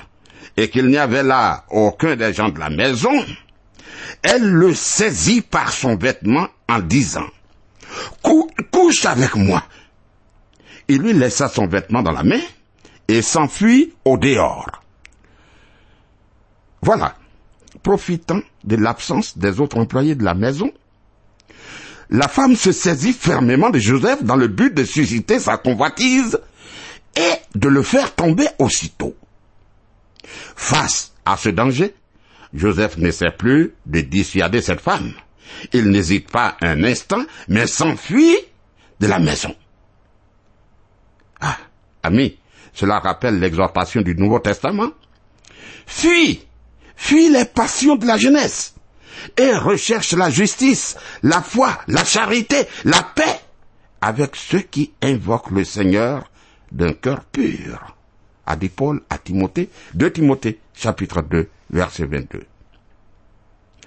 et 0.56 0.70
qu'il 0.70 0.86
n'y 0.86 0.98
avait 0.98 1.22
là 1.22 1.64
aucun 1.70 2.16
des 2.16 2.32
gens 2.32 2.48
de 2.50 2.58
la 2.60 2.70
maison, 2.70 3.12
elle 4.22 4.48
le 4.48 4.74
saisit 4.74 5.40
par 5.40 5.72
son 5.72 5.96
vêtement 5.96 6.46
en 6.68 6.78
disant, 6.78 7.26
couche 8.22 9.04
avec 9.06 9.34
moi. 9.34 9.62
Il 10.86 10.98
lui 10.98 11.12
laissa 11.12 11.48
son 11.48 11.66
vêtement 11.66 12.02
dans 12.02 12.12
la 12.12 12.22
main 12.22 12.40
et 13.08 13.22
s'enfuit 13.22 13.94
au 14.04 14.16
dehors. 14.16 14.82
Voilà. 16.82 17.16
Profitant 17.82 18.40
de 18.62 18.76
l'absence 18.76 19.36
des 19.36 19.60
autres 19.60 19.78
employés 19.78 20.14
de 20.14 20.24
la 20.24 20.34
maison, 20.34 20.70
la 22.14 22.28
femme 22.28 22.54
se 22.54 22.70
saisit 22.70 23.12
fermement 23.12 23.70
de 23.70 23.80
Joseph 23.80 24.22
dans 24.22 24.36
le 24.36 24.46
but 24.46 24.72
de 24.72 24.84
susciter 24.84 25.40
sa 25.40 25.56
convoitise 25.56 26.38
et 27.16 27.32
de 27.56 27.68
le 27.68 27.82
faire 27.82 28.14
tomber 28.14 28.46
aussitôt. 28.60 29.16
Face 30.54 31.12
à 31.24 31.36
ce 31.36 31.48
danger, 31.48 31.92
Joseph 32.52 32.98
n'essaie 32.98 33.32
plus 33.36 33.74
de 33.86 34.00
dissuader 34.00 34.60
cette 34.60 34.80
femme. 34.80 35.12
Il 35.72 35.90
n'hésite 35.90 36.30
pas 36.30 36.56
un 36.62 36.84
instant, 36.84 37.24
mais 37.48 37.66
s'enfuit 37.66 38.36
de 39.00 39.08
la 39.08 39.18
maison. 39.18 39.52
Ah, 41.40 41.58
ami, 42.04 42.38
cela 42.74 43.00
rappelle 43.00 43.40
l'exhortation 43.40 44.02
du 44.02 44.14
Nouveau 44.14 44.38
Testament. 44.38 44.92
Fuis, 45.84 46.46
fuis 46.94 47.28
les 47.28 47.44
passions 47.44 47.96
de 47.96 48.06
la 48.06 48.18
jeunesse 48.18 48.73
et 49.36 49.52
recherche 49.56 50.12
la 50.12 50.30
justice, 50.30 50.96
la 51.22 51.42
foi, 51.42 51.78
la 51.88 52.04
charité, 52.04 52.66
la 52.84 53.02
paix 53.02 53.40
avec 54.00 54.36
ceux 54.36 54.60
qui 54.60 54.92
invoquent 55.00 55.50
le 55.50 55.64
Seigneur 55.64 56.30
d'un 56.70 56.92
cœur 56.92 57.24
pur. 57.24 57.96
A 58.46 58.56
dit 58.56 58.68
Paul 58.68 59.00
à 59.08 59.16
Timothée, 59.16 59.70
de 59.94 60.08
Timothée, 60.08 60.60
chapitre 60.74 61.22
2, 61.22 61.48
verset 61.70 62.04
22. 62.04 62.44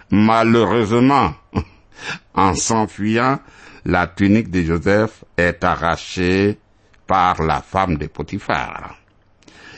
Malheureusement, 0.09 1.35
en 2.33 2.55
s'enfuyant, 2.55 3.39
la 3.85 4.07
tunique 4.07 4.49
de 4.49 4.63
Joseph 4.63 5.23
est 5.37 5.63
arrachée 5.63 6.57
par 7.05 7.43
la 7.43 7.61
femme 7.61 7.97
de 7.97 8.07
Potiphar. 8.07 8.97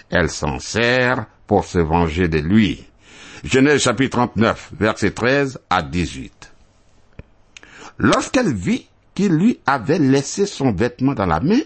Elle 0.10 0.30
s'en 0.30 0.60
sert 0.60 1.26
pour 1.46 1.66
se 1.66 1.80
venger 1.80 2.28
de 2.28 2.40
lui. 2.40 2.89
Genèse 3.44 3.82
chapitre 3.82 4.18
39, 4.18 4.72
verset 4.80 5.12
13 5.12 5.60
à 5.70 5.82
18. 5.82 6.52
Lorsqu'elle 7.98 8.54
vit 8.54 8.88
qu'il 9.14 9.34
lui 9.34 9.60
avait 9.66 10.00
laissé 10.00 10.46
son 10.46 10.72
vêtement 10.72 11.14
dans 11.14 11.26
la 11.26 11.40
main 11.40 11.60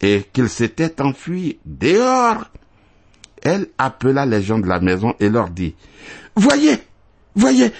et 0.00 0.24
qu'il 0.32 0.48
s'était 0.48 1.00
enfui 1.00 1.58
dehors, 1.64 2.44
elle 3.42 3.68
appela 3.78 4.24
les 4.24 4.42
gens 4.42 4.58
de 4.58 4.68
la 4.68 4.80
maison 4.80 5.14
et 5.20 5.28
leur 5.28 5.50
dit, 5.50 5.74
Voyez, 6.36 6.78
voyez, 7.34 7.72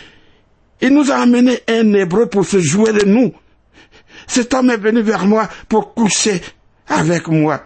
il 0.81 0.90
nous 0.90 1.11
a 1.11 1.16
amené 1.16 1.61
un 1.68 1.92
hébreu 1.94 2.27
pour 2.27 2.44
se 2.44 2.61
jouer 2.61 2.92
de 2.92 3.05
nous. 3.07 3.33
Cet 4.27 4.55
homme 4.55 4.70
est 4.70 4.77
venu 4.77 5.03
vers 5.03 5.27
moi 5.27 5.48
pour 5.68 5.94
coucher 5.94 6.40
avec 6.88 7.29
moi. 7.29 7.62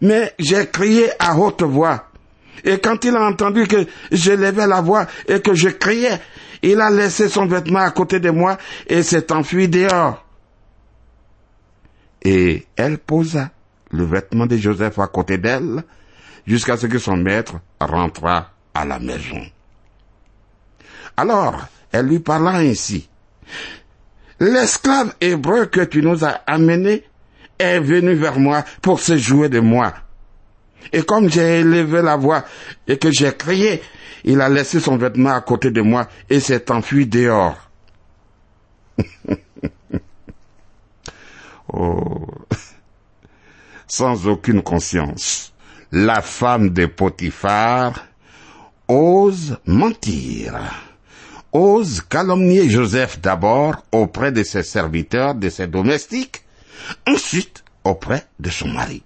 Mais 0.00 0.34
j'ai 0.38 0.66
crié 0.66 1.08
à 1.18 1.36
haute 1.38 1.62
voix. 1.62 2.08
Et 2.64 2.78
quand 2.78 3.04
il 3.04 3.14
a 3.14 3.22
entendu 3.22 3.66
que 3.66 3.86
je 4.12 4.32
levais 4.32 4.66
la 4.66 4.80
voix 4.80 5.06
et 5.28 5.40
que 5.40 5.54
je 5.54 5.68
criais, 5.68 6.20
il 6.62 6.80
a 6.80 6.90
laissé 6.90 7.28
son 7.28 7.46
vêtement 7.46 7.80
à 7.80 7.90
côté 7.90 8.20
de 8.20 8.30
moi 8.30 8.58
et 8.86 9.02
s'est 9.02 9.32
enfui 9.32 9.68
dehors. 9.68 10.24
Et 12.22 12.66
elle 12.76 12.98
posa 12.98 13.50
le 13.90 14.04
vêtement 14.04 14.46
de 14.46 14.56
Joseph 14.56 14.98
à 14.98 15.06
côté 15.06 15.38
d'elle 15.38 15.84
jusqu'à 16.46 16.76
ce 16.76 16.86
que 16.86 16.98
son 16.98 17.16
maître 17.16 17.54
rentrât 17.80 18.50
à 18.74 18.84
la 18.84 18.98
maison. 18.98 19.42
Alors, 21.16 21.66
elle 21.92 22.06
lui 22.06 22.18
parla 22.18 22.56
ainsi. 22.56 23.08
L'esclave 24.38 25.14
hébreu 25.20 25.66
que 25.66 25.80
tu 25.80 26.02
nous 26.02 26.24
as 26.24 26.40
amené 26.46 27.04
est 27.58 27.80
venu 27.80 28.14
vers 28.14 28.38
moi 28.38 28.64
pour 28.82 29.00
se 29.00 29.16
jouer 29.16 29.48
de 29.48 29.60
moi. 29.60 29.94
Et 30.92 31.02
comme 31.02 31.30
j'ai 31.30 31.60
élevé 31.60 32.02
la 32.02 32.16
voix 32.16 32.44
et 32.86 32.98
que 32.98 33.10
j'ai 33.10 33.32
crié, 33.32 33.82
il 34.24 34.40
a 34.40 34.48
laissé 34.48 34.80
son 34.80 34.96
vêtement 34.96 35.30
à 35.30 35.40
côté 35.40 35.70
de 35.70 35.80
moi 35.80 36.08
et 36.28 36.40
s'est 36.40 36.70
enfui 36.70 37.06
dehors. 37.06 37.58
oh. 41.72 42.26
Sans 43.88 44.26
aucune 44.26 44.62
conscience, 44.62 45.52
la 45.92 46.20
femme 46.20 46.70
de 46.70 46.86
Potiphar 46.86 48.04
ose 48.88 49.58
mentir, 49.66 50.54
ose 51.52 52.00
calomnier 52.00 52.68
Joseph 52.68 53.20
d'abord 53.20 53.76
auprès 53.92 54.32
de 54.32 54.42
ses 54.42 54.62
serviteurs, 54.62 55.34
de 55.34 55.48
ses 55.48 55.66
domestiques, 55.66 56.42
ensuite 57.06 57.64
auprès 57.84 58.26
de 58.38 58.50
son 58.50 58.68
mari. 58.68 59.02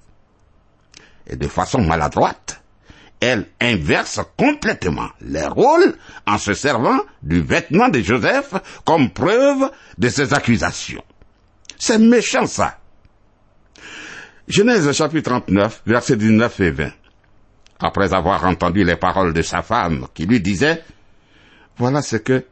Et 1.31 1.37
de 1.37 1.47
façon 1.47 1.81
maladroite, 1.81 2.61
elle 3.21 3.47
inverse 3.61 4.21
complètement 4.37 5.09
les 5.21 5.47
rôles 5.47 5.95
en 6.27 6.39
se 6.39 6.55
servant 6.55 6.99
du 7.23 7.41
vêtement 7.41 7.89
de 7.89 8.01
Joseph 8.01 8.55
comme 8.85 9.11
preuve 9.11 9.71
de 9.97 10.09
ses 10.09 10.35
accusations. 10.35 11.05
C'est 11.79 11.99
méchant 11.99 12.47
ça. 12.47 12.79
Genèse 14.49 14.91
chapitre 14.93 15.31
39, 15.31 15.83
versets 15.87 16.17
19 16.17 16.61
et 16.61 16.71
20. 16.71 16.91
Après 17.79 18.13
avoir 18.13 18.45
entendu 18.45 18.85
les 18.85 18.97
paroles 18.97 19.33
de 19.33 19.43
sa 19.43 19.63
femme 19.63 20.09
qui 20.13 20.27
lui 20.27 20.41
disait, 20.41 20.83
Voilà 21.77 22.03
ce 22.03 22.17
que 22.17 22.45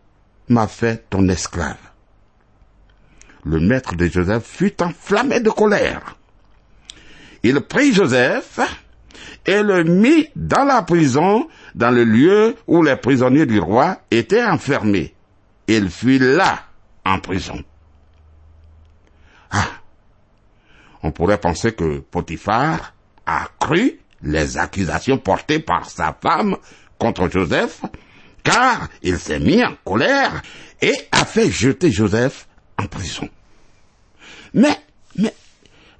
m'a 0.49 0.69
fait 0.69 1.09
ton 1.11 1.27
esclave. 1.29 1.77
Le 3.45 3.59
maître 3.59 3.97
de 3.97 4.07
Joseph 4.07 4.45
fut 4.45 4.81
enflammé 4.83 5.41
de 5.41 5.51
colère. 5.51 6.18
Il 7.43 7.61
prit 7.61 7.93
Joseph 7.93 8.61
et 9.47 9.63
le 9.63 9.85
mit 9.85 10.29
dans 10.37 10.65
la 10.65 10.83
prison, 10.83 11.49
dans 11.75 11.91
le 11.91 12.05
lieu 12.05 12.57
où 12.67 12.83
les 12.83 12.97
prisonniers 12.97 13.47
du 13.47 13.61
roi 13.61 14.01
étaient 14.11 14.45
enfermés. 14.45 15.15
Il 15.67 15.91
fut 15.91 16.19
là, 16.19 16.65
en 17.05 17.19
prison. 17.19 17.63
Ah, 19.51 19.69
on 21.03 21.11
pourrait 21.13 21.41
penser 21.41 21.73
que 21.73 22.01
Potiphar 22.01 22.95
a 23.27 23.49
cru 23.59 24.01
les 24.23 24.59
accusations 24.59 25.19
portées 25.19 25.61
par 25.61 25.89
sa 25.89 26.17
femme 26.21 26.57
contre 26.99 27.31
Joseph, 27.31 27.83
car 28.43 28.89
il 29.03 29.19
s'est 29.19 29.41
mis 29.41 29.65
en 29.65 29.75
colère 29.85 30.43
et 30.83 30.95
a 31.13 31.25
fait 31.25 31.51
jeter 31.51 31.91
Joseph 31.91 32.49
en 32.79 32.87
prison. 32.87 33.29
Mais, 34.55 34.77
mais, 35.17 35.35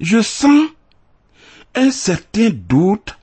je 0.01 0.21
sens 0.21 0.69
un 1.75 1.91
certain 1.91 2.51
doute 2.51 3.19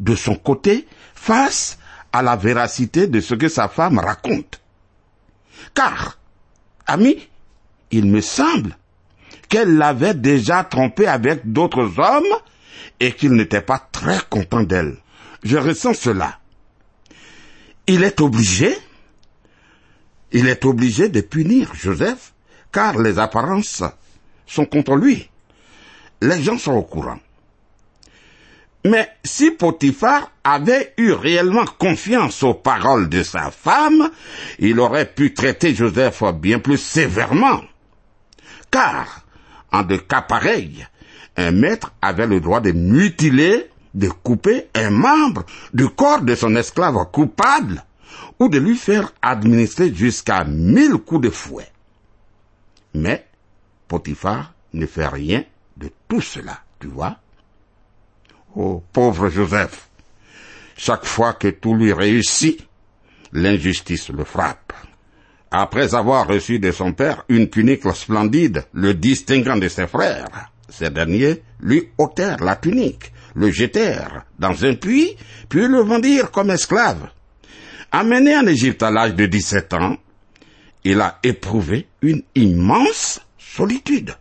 de 0.00 0.14
son 0.14 0.34
côté 0.34 0.86
face 1.14 1.78
à 2.12 2.22
la 2.22 2.36
véracité 2.36 3.06
de 3.06 3.20
ce 3.20 3.34
que 3.34 3.48
sa 3.48 3.68
femme 3.68 3.98
raconte. 3.98 4.60
Car, 5.74 6.18
ami, 6.86 7.28
il 7.90 8.06
me 8.06 8.20
semble 8.20 8.76
qu'elle 9.48 9.76
l'avait 9.76 10.14
déjà 10.14 10.64
trompé 10.64 11.06
avec 11.06 11.50
d'autres 11.52 11.98
hommes 11.98 12.38
et 13.00 13.12
qu'il 13.12 13.32
n'était 13.32 13.62
pas 13.62 13.78
très 13.78 14.18
content 14.30 14.62
d'elle. 14.62 14.96
Je 15.42 15.56
ressens 15.56 15.94
cela. 15.94 16.38
Il 17.86 18.02
est 18.02 18.20
obligé, 18.20 18.76
il 20.32 20.48
est 20.48 20.64
obligé 20.64 21.08
de 21.08 21.20
punir 21.20 21.74
Joseph, 21.74 22.32
car 22.72 22.98
les 22.98 23.18
apparences 23.18 23.82
sont 24.46 24.64
contre 24.64 24.96
lui. 24.96 25.28
Les 26.20 26.42
gens 26.42 26.58
sont 26.58 26.72
au 26.72 26.82
courant. 26.82 27.18
Mais 28.84 29.08
si 29.24 29.50
Potiphar 29.50 30.30
avait 30.44 30.92
eu 30.98 31.12
réellement 31.12 31.64
confiance 31.64 32.42
aux 32.42 32.52
paroles 32.52 33.08
de 33.08 33.22
sa 33.22 33.50
femme, 33.50 34.10
il 34.58 34.78
aurait 34.78 35.10
pu 35.10 35.32
traiter 35.32 35.74
Joseph 35.74 36.22
bien 36.34 36.58
plus 36.58 36.76
sévèrement. 36.76 37.62
Car, 38.70 39.22
en 39.72 39.82
de 39.82 39.96
cas 39.96 40.20
pareils, 40.20 40.86
un 41.36 41.50
maître 41.50 41.92
avait 42.02 42.26
le 42.26 42.40
droit 42.40 42.60
de 42.60 42.72
mutiler, 42.72 43.70
de 43.94 44.08
couper 44.08 44.68
un 44.74 44.90
membre 44.90 45.46
du 45.72 45.88
corps 45.88 46.20
de 46.20 46.34
son 46.34 46.54
esclave 46.54 47.10
coupable, 47.10 47.82
ou 48.38 48.50
de 48.50 48.58
lui 48.58 48.76
faire 48.76 49.12
administrer 49.22 49.94
jusqu'à 49.94 50.44
mille 50.44 50.98
coups 50.98 51.22
de 51.22 51.30
fouet. 51.30 51.70
Mais 52.92 53.26
Potiphar 53.88 54.52
ne 54.74 54.84
fait 54.86 55.08
rien 55.08 55.44
de 55.78 55.90
tout 56.06 56.20
cela, 56.20 56.60
tu 56.80 56.88
vois. 56.88 57.16
Oh, 58.56 58.82
pauvre 58.92 59.28
Joseph. 59.28 59.88
Chaque 60.76 61.04
fois 61.04 61.34
que 61.34 61.48
tout 61.48 61.74
lui 61.74 61.92
réussit, 61.92 62.66
l'injustice 63.32 64.10
le 64.10 64.24
frappe 64.24 64.72
après 65.56 65.94
avoir 65.94 66.26
reçu 66.26 66.58
de 66.58 66.72
son 66.72 66.92
père 66.92 67.24
une 67.28 67.48
tunique 67.48 67.88
splendide, 67.94 68.64
le 68.72 68.92
distinguant 68.92 69.56
de 69.56 69.68
ses 69.68 69.86
frères. 69.86 70.50
Ces 70.68 70.90
derniers 70.90 71.42
lui 71.60 71.90
ôtèrent 71.96 72.42
la 72.42 72.56
tunique, 72.56 73.12
le 73.36 73.52
jetèrent 73.52 74.24
dans 74.36 74.64
un 74.64 74.74
puits, 74.74 75.16
puis 75.48 75.68
le 75.68 75.80
vendirent 75.80 76.32
comme 76.32 76.50
esclave. 76.50 77.08
Amené 77.92 78.36
en 78.36 78.46
Égypte 78.48 78.82
à 78.82 78.90
l'âge 78.90 79.14
de 79.14 79.26
17 79.26 79.74
ans, 79.74 79.96
il 80.82 81.00
a 81.00 81.20
éprouvé 81.22 81.86
une 82.02 82.22
immense 82.34 83.20
solitude. 83.38 84.12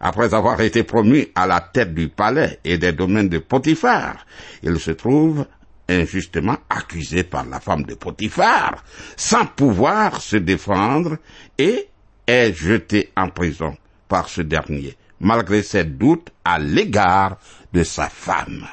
Après 0.00 0.32
avoir 0.34 0.60
été 0.60 0.84
promu 0.84 1.26
à 1.34 1.46
la 1.46 1.60
tête 1.60 1.94
du 1.94 2.08
palais 2.08 2.60
et 2.64 2.78
des 2.78 2.92
domaines 2.92 3.28
de 3.28 3.38
Potiphar, 3.38 4.24
il 4.62 4.78
se 4.78 4.92
trouve 4.92 5.46
injustement 5.88 6.58
accusé 6.68 7.24
par 7.24 7.44
la 7.46 7.60
femme 7.60 7.84
de 7.84 7.94
Potiphar, 7.94 8.84
sans 9.16 9.46
pouvoir 9.46 10.20
se 10.20 10.36
défendre, 10.36 11.16
et 11.56 11.88
est 12.26 12.52
jeté 12.52 13.10
en 13.16 13.30
prison 13.30 13.76
par 14.06 14.28
ce 14.28 14.42
dernier, 14.42 14.96
malgré 15.20 15.62
ses 15.62 15.84
doutes 15.84 16.30
à 16.44 16.58
l'égard 16.58 17.38
de 17.72 17.82
sa 17.82 18.08
femme. 18.08 18.66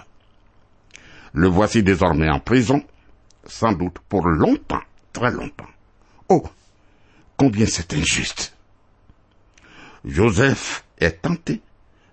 Le 1.33 1.47
voici 1.47 1.83
désormais 1.83 2.29
en 2.29 2.39
prison, 2.39 2.83
sans 3.45 3.71
doute 3.71 3.99
pour 4.07 4.27
longtemps, 4.27 4.83
très 5.11 5.31
longtemps. 5.31 5.65
Oh, 6.29 6.43
combien 7.37 7.65
c'est 7.65 7.93
injuste. 7.93 8.53
Joseph 10.03 10.84
est 10.99 11.21
tenté 11.21 11.61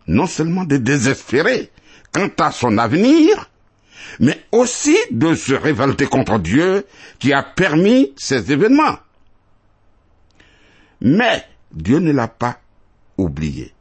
non 0.06 0.26
seulement 0.26 0.64
de 0.64 0.76
désespérer 0.76 1.70
quant 2.12 2.30
à 2.38 2.50
son 2.50 2.78
avenir, 2.78 3.50
mais 4.20 4.44
aussi 4.52 4.96
de 5.10 5.34
se 5.34 5.54
révolter 5.54 6.06
contre 6.06 6.38
Dieu 6.38 6.86
qui 7.18 7.32
a 7.32 7.42
permis 7.42 8.12
ces 8.16 8.52
événements. 8.52 8.98
Mais 11.00 11.44
Dieu 11.72 11.98
ne 11.98 12.12
l'a 12.12 12.28
pas 12.28 12.60
oublié. 13.16 13.72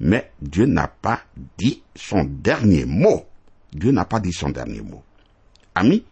Mais 0.00 0.32
Dieu 0.40 0.66
n'a 0.66 0.88
pas 0.88 1.20
dit 1.58 1.82
son 1.94 2.24
dernier 2.24 2.86
mot. 2.86 3.26
Dieu 3.72 3.92
n'a 3.92 4.04
pas 4.04 4.18
dit 4.18 4.32
son 4.32 4.50
dernier 4.50 4.80
mot. 4.80 5.04
Ami, 5.74 6.04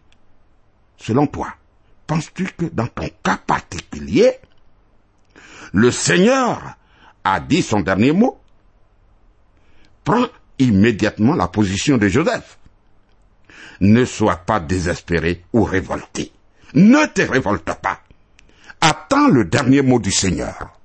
selon 0.97 1.27
toi, 1.27 1.53
penses-tu 2.07 2.45
que 2.57 2.65
dans 2.65 2.87
ton 2.87 3.09
cas 3.23 3.37
particulier, 3.37 4.33
le 5.73 5.91
Seigneur 5.91 6.77
a 7.23 7.39
dit 7.39 7.61
son 7.61 7.81
dernier 7.81 8.11
mot 8.11 8.39
Prends 10.03 10.27
immédiatement 10.57 11.35
la 11.35 11.47
position 11.47 11.97
de 11.97 12.07
Joseph 12.07 12.59
ne 13.81 14.05
sois 14.05 14.37
pas 14.37 14.59
désespéré 14.59 15.43
ou 15.53 15.63
révolté. 15.63 16.31
Ne 16.73 17.05
te 17.07 17.21
révolte 17.21 17.73
pas. 17.81 18.01
Attends 18.81 19.27
le 19.27 19.45
dernier 19.45 19.81
mot 19.81 19.99
du 19.99 20.11
Seigneur. 20.11 20.78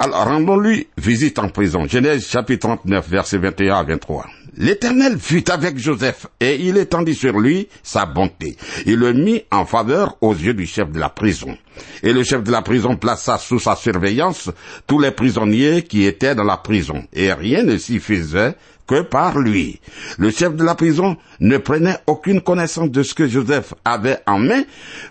Alors 0.00 0.26
rendons-lui 0.26 0.86
visite 0.96 1.40
en 1.40 1.48
prison. 1.48 1.88
Genèse 1.88 2.24
chapitre 2.28 2.68
39 2.68 3.08
verset 3.08 3.38
21 3.38 3.74
à 3.74 3.82
23. 3.82 4.26
L'Éternel 4.56 5.18
fut 5.18 5.50
avec 5.50 5.76
Joseph 5.76 6.28
et 6.38 6.54
il 6.54 6.76
étendit 6.76 7.16
sur 7.16 7.36
lui 7.36 7.68
sa 7.82 8.06
bonté. 8.06 8.56
Il 8.86 8.94
le 8.94 9.12
mit 9.12 9.42
en 9.50 9.66
faveur 9.66 10.16
aux 10.20 10.34
yeux 10.34 10.54
du 10.54 10.66
chef 10.66 10.92
de 10.92 11.00
la 11.00 11.08
prison. 11.08 11.58
Et 12.04 12.12
le 12.12 12.22
chef 12.22 12.44
de 12.44 12.52
la 12.52 12.62
prison 12.62 12.94
plaça 12.94 13.38
sous 13.38 13.58
sa 13.58 13.74
surveillance 13.74 14.50
tous 14.86 15.00
les 15.00 15.10
prisonniers 15.10 15.82
qui 15.82 16.04
étaient 16.04 16.36
dans 16.36 16.44
la 16.44 16.58
prison. 16.58 17.04
Et 17.12 17.32
rien 17.32 17.64
ne 17.64 17.76
s'y 17.76 17.98
faisait 17.98 18.54
que 18.86 19.02
par 19.02 19.38
lui. 19.38 19.80
Le 20.16 20.30
chef 20.30 20.54
de 20.54 20.64
la 20.64 20.76
prison 20.76 21.16
ne 21.40 21.58
prenait 21.58 21.98
aucune 22.06 22.40
connaissance 22.40 22.90
de 22.90 23.02
ce 23.02 23.14
que 23.14 23.26
Joseph 23.26 23.74
avait 23.84 24.18
en 24.26 24.38
main 24.38 24.62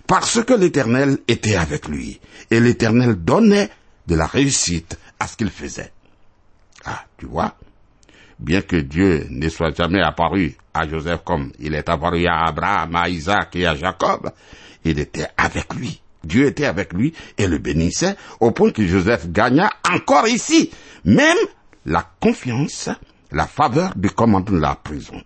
parce 0.07 0.43
que 0.43 0.53
l'Éternel 0.53 1.17
était 1.27 1.55
avec 1.55 1.89
lui. 1.89 2.21
Et 2.51 2.61
l'Éternel 2.61 3.15
donnait 3.15 3.69
de 4.07 4.15
la 4.15 4.25
réussite 4.25 4.97
à 5.19 5.27
ce 5.27 5.37
qu'il 5.37 5.49
faisait. 5.49 5.91
Ah, 6.85 7.03
tu 7.17 7.25
vois, 7.25 7.55
bien 8.39 8.61
que 8.61 8.77
Dieu 8.77 9.27
ne 9.29 9.49
soit 9.49 9.75
jamais 9.75 10.01
apparu 10.01 10.55
à 10.73 10.87
Joseph 10.87 11.21
comme 11.23 11.51
il 11.59 11.73
est 11.75 11.89
apparu 11.89 12.25
à 12.27 12.45
Abraham, 12.47 12.95
à 12.95 13.09
Isaac 13.09 13.55
et 13.55 13.65
à 13.65 13.75
Jacob, 13.75 14.31
il 14.83 14.99
était 14.99 15.27
avec 15.37 15.73
lui. 15.73 16.01
Dieu 16.23 16.45
était 16.47 16.65
avec 16.65 16.93
lui 16.93 17.13
et 17.37 17.47
le 17.47 17.57
bénissait 17.57 18.15
au 18.39 18.51
point 18.51 18.71
que 18.71 18.85
Joseph 18.85 19.29
gagna 19.29 19.69
encore 19.89 20.27
ici, 20.27 20.71
même 21.05 21.37
la 21.85 22.05
confiance 22.19 22.89
la 23.31 23.47
faveur 23.47 23.93
du 23.95 24.09
commandant 24.09 24.53
de 24.53 24.59
la 24.59 24.75
prison. 24.75 25.21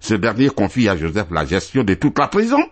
Ce 0.00 0.14
dernier 0.14 0.48
confie 0.50 0.88
à 0.88 0.96
Joseph 0.96 1.28
la 1.30 1.44
gestion 1.44 1.84
de 1.84 1.94
toute 1.94 2.18
la 2.18 2.28
prison, 2.28 2.62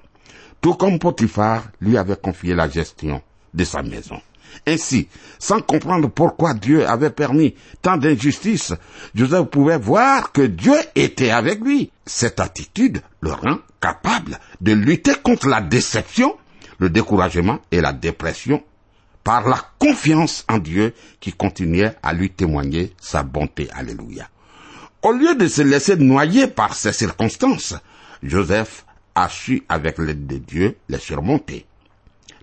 tout 0.60 0.74
comme 0.74 0.98
Potiphar 0.98 1.64
lui 1.80 1.96
avait 1.96 2.16
confié 2.16 2.54
la 2.54 2.68
gestion 2.68 3.22
de 3.54 3.64
sa 3.64 3.82
maison. 3.82 4.20
Ainsi, 4.66 5.08
sans 5.38 5.60
comprendre 5.60 6.08
pourquoi 6.08 6.54
Dieu 6.54 6.86
avait 6.86 7.10
permis 7.10 7.54
tant 7.82 7.96
d'injustices, 7.96 8.74
Joseph 9.14 9.46
pouvait 9.46 9.78
voir 9.78 10.32
que 10.32 10.42
Dieu 10.42 10.76
était 10.94 11.30
avec 11.30 11.60
lui. 11.60 11.90
Cette 12.04 12.40
attitude 12.40 13.00
le 13.20 13.32
rend 13.32 13.58
capable 13.80 14.38
de 14.60 14.72
lutter 14.72 15.14
contre 15.22 15.48
la 15.48 15.60
déception, 15.60 16.36
le 16.78 16.90
découragement 16.90 17.58
et 17.70 17.80
la 17.80 17.92
dépression 17.92 18.62
par 19.24 19.48
la 19.48 19.60
confiance 19.80 20.44
en 20.48 20.58
Dieu 20.58 20.94
qui 21.18 21.32
continuait 21.32 21.96
à 22.02 22.12
lui 22.12 22.30
témoigner 22.30 22.92
sa 23.00 23.24
bonté. 23.24 23.68
Alléluia. 23.72 24.28
Au 25.02 25.12
lieu 25.12 25.34
de 25.34 25.48
se 25.48 25.62
laisser 25.62 25.96
noyer 25.96 26.46
par 26.46 26.74
ces 26.74 26.92
circonstances, 26.92 27.74
Joseph 28.22 28.84
a 29.16 29.28
su, 29.28 29.64
avec 29.68 29.98
l'aide 29.98 30.26
de 30.26 30.38
Dieu, 30.38 30.76
les 30.88 30.98
surmonter. 30.98 31.66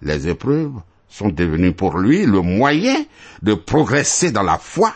Les 0.02 0.28
épreuves 0.28 0.82
sont 1.14 1.30
devenues 1.30 1.74
pour 1.74 2.00
lui 2.00 2.26
le 2.26 2.42
moyen 2.42 3.06
de 3.44 3.54
progresser 3.54 4.32
dans 4.32 4.42
la 4.42 4.58
foi 4.58 4.94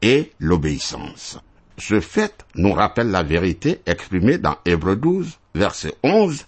et 0.00 0.30
l'obéissance. 0.38 1.40
Ce 1.76 2.00
fait 2.00 2.44
nous 2.54 2.72
rappelle 2.72 3.10
la 3.10 3.24
vérité 3.24 3.80
exprimée 3.84 4.38
dans 4.38 4.56
Hébreu 4.64 4.94
12, 4.94 5.38
verset 5.56 5.94
11. 6.04 6.46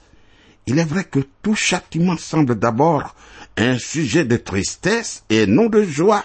Il 0.68 0.78
est 0.78 0.84
vrai 0.84 1.02
que 1.02 1.18
tout 1.42 1.56
châtiment 1.56 2.16
semble 2.16 2.54
d'abord 2.60 3.16
un 3.56 3.76
sujet 3.78 4.24
de 4.24 4.36
tristesse 4.36 5.24
et 5.28 5.48
non 5.48 5.66
de 5.66 5.82
joie, 5.82 6.24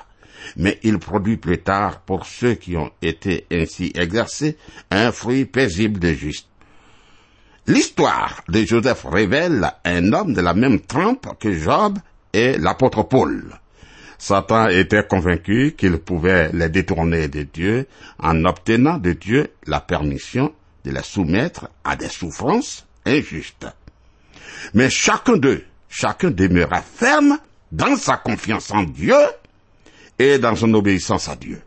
mais 0.56 0.79
il 0.84 0.99
produit 0.99 1.38
plus 1.38 1.60
tard, 1.60 2.01
pour 2.01 2.27
ceux 2.27 2.53
qui 2.53 2.77
ont 2.77 2.91
été 3.01 3.47
ainsi 3.51 3.91
exercés, 3.95 4.56
un 4.91 5.12
fruit 5.12 5.45
paisible 5.45 5.99
de 5.99 6.13
juste. 6.13 6.47
L'histoire 7.65 8.43
de 8.49 8.63
Joseph 8.63 9.06
révèle 9.10 9.71
un 9.84 10.13
homme 10.13 10.34
de 10.34 10.41
la 10.41 10.53
même 10.53 10.82
trempe 10.82 11.39
que 11.39 11.51
Job 11.51 11.97
et 12.33 12.57
l'apôtre 12.57 13.03
Paul. 13.03 13.59
Satan 14.17 14.67
était 14.69 15.05
convaincu 15.05 15.75
qu'il 15.77 15.97
pouvait 15.97 16.49
les 16.53 16.69
détourner 16.69 17.27
de 17.27 17.43
Dieu 17.43 17.87
en 18.19 18.45
obtenant 18.45 18.97
de 18.97 19.13
Dieu 19.13 19.49
la 19.67 19.81
permission 19.81 20.53
de 20.85 20.91
les 20.91 21.03
soumettre 21.03 21.69
à 21.83 21.95
des 21.95 22.09
souffrances 22.09 22.85
injustes. 23.05 23.67
Mais 24.73 24.89
chacun 24.89 25.37
d'eux, 25.37 25.63
chacun 25.89 26.31
demeura 26.31 26.81
ferme 26.81 27.37
dans 27.71 27.95
sa 27.95 28.17
confiance 28.17 28.71
en 28.71 28.83
Dieu 28.83 29.15
et 30.19 30.39
dans 30.39 30.55
son 30.55 30.73
obéissance 30.73 31.27
à 31.27 31.35
Dieu. 31.35 31.61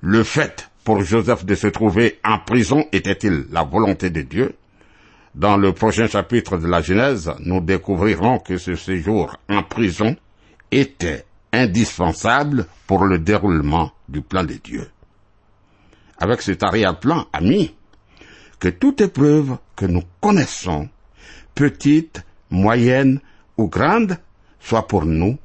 Le 0.00 0.24
fait 0.24 0.70
pour 0.84 1.02
Joseph 1.02 1.44
de 1.44 1.54
se 1.54 1.66
trouver 1.66 2.20
en 2.24 2.38
prison 2.38 2.86
était-il 2.92 3.46
la 3.50 3.64
volonté 3.64 4.08
de 4.10 4.22
Dieu? 4.22 4.54
Dans 5.36 5.58
le 5.58 5.74
prochain 5.74 6.06
chapitre 6.06 6.56
de 6.56 6.66
la 6.66 6.80
Genèse, 6.80 7.30
nous 7.40 7.60
découvrirons 7.60 8.38
que 8.38 8.56
ce 8.56 8.74
séjour 8.74 9.36
en 9.50 9.62
prison 9.62 10.16
était 10.70 11.26
indispensable 11.52 12.66
pour 12.86 13.04
le 13.04 13.18
déroulement 13.18 13.92
du 14.08 14.22
plan 14.22 14.44
de 14.44 14.54
Dieu. 14.54 14.88
Avec 16.16 16.40
cet 16.40 16.62
arrière-plan, 16.62 17.26
amis, 17.34 17.74
que 18.58 18.70
toute 18.70 19.02
épreuve 19.02 19.58
que 19.76 19.84
nous 19.84 20.04
connaissons, 20.22 20.88
petite, 21.54 22.24
moyenne 22.48 23.20
ou 23.58 23.68
grande, 23.68 24.16
soit 24.58 24.86
pour 24.86 25.04
nous 25.04 25.36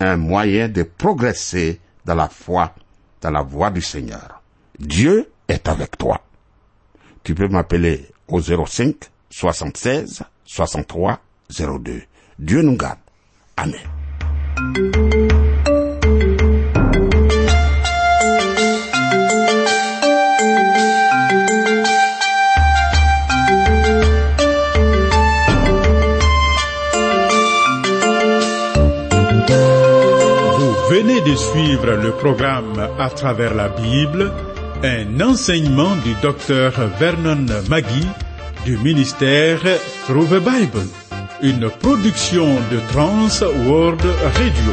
un 0.00 0.16
moyen 0.16 0.70
de 0.70 0.82
progresser 0.82 1.78
dans 2.06 2.14
la 2.14 2.30
foi, 2.30 2.74
dans 3.20 3.30
la 3.30 3.42
voie 3.42 3.70
du 3.70 3.82
Seigneur. 3.82 4.40
Dieu 4.78 5.28
est 5.46 5.68
avec 5.68 5.98
toi. 5.98 6.22
Tu 7.22 7.34
peux 7.34 7.48
m'appeler 7.48 8.06
au 8.28 8.40
05 8.40 9.10
76 9.38 10.22
63 10.46 11.20
02. 11.50 12.02
Dieu 12.38 12.62
nous 12.62 12.74
garde. 12.74 12.98
Amen. 13.58 13.74
venez 30.88 31.20
de 31.20 31.34
suivre 31.34 31.92
le 31.92 32.12
programme 32.12 32.88
À 32.98 33.10
travers 33.10 33.54
la 33.54 33.68
Bible, 33.68 34.32
un 34.82 35.20
enseignement 35.20 35.94
du 35.96 36.14
docteur 36.22 36.72
Vernon 36.98 37.44
Magui 37.68 38.06
du 38.66 38.76
ministère 38.78 39.60
Through 40.06 40.28
the 40.28 40.40
Bible, 40.40 40.82
une 41.40 41.70
production 41.70 42.46
de 42.72 42.80
Trans 42.92 43.46
World 43.64 44.04
Radio. 44.34 44.72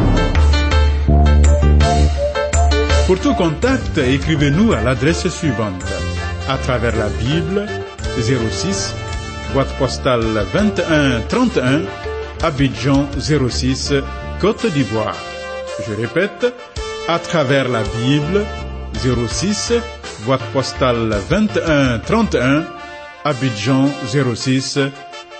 Pour 3.05 3.19
tout 3.19 3.35
contact, 3.35 3.99
écrivez-nous 3.99 4.73
à 4.73 4.81
l'adresse 4.81 5.27
suivante. 5.27 5.85
À 6.49 6.57
travers 6.57 6.95
la 6.95 7.07
Bible, 7.09 7.67
06, 8.17 8.95
boîte 9.53 9.71
postale 9.77 10.43
2131, 10.51 11.81
Abidjan 12.41 13.07
06, 13.19 13.93
Côte 14.41 14.65
d'Ivoire. 14.73 15.15
Je 15.87 15.93
répète, 15.93 16.51
à 17.07 17.19
travers 17.19 17.69
la 17.69 17.83
Bible, 17.83 18.43
06, 19.27 19.73
boîte 20.25 20.41
postale 20.51 21.15
2131, 21.29 22.63
Abidjan 23.25 23.89
06, 24.35 24.79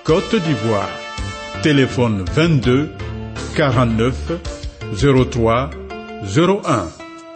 Côte 0.06 0.36
d'Ivoire. 0.36 0.90
Téléphone 1.64 2.24
22 2.34 2.90
49 3.56 4.14
03 5.30 5.70
01. 6.24 6.88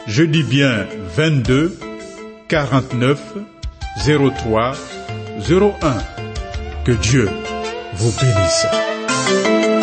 Je 0.08 0.24
dis 0.24 0.44
bien 0.44 0.86
22 1.16 1.78
49 2.48 3.20
03 4.06 4.74
01. 5.50 5.72
Que 6.86 6.92
Dieu 6.94 7.30
vous 7.96 8.14
bénisse. 8.22 9.77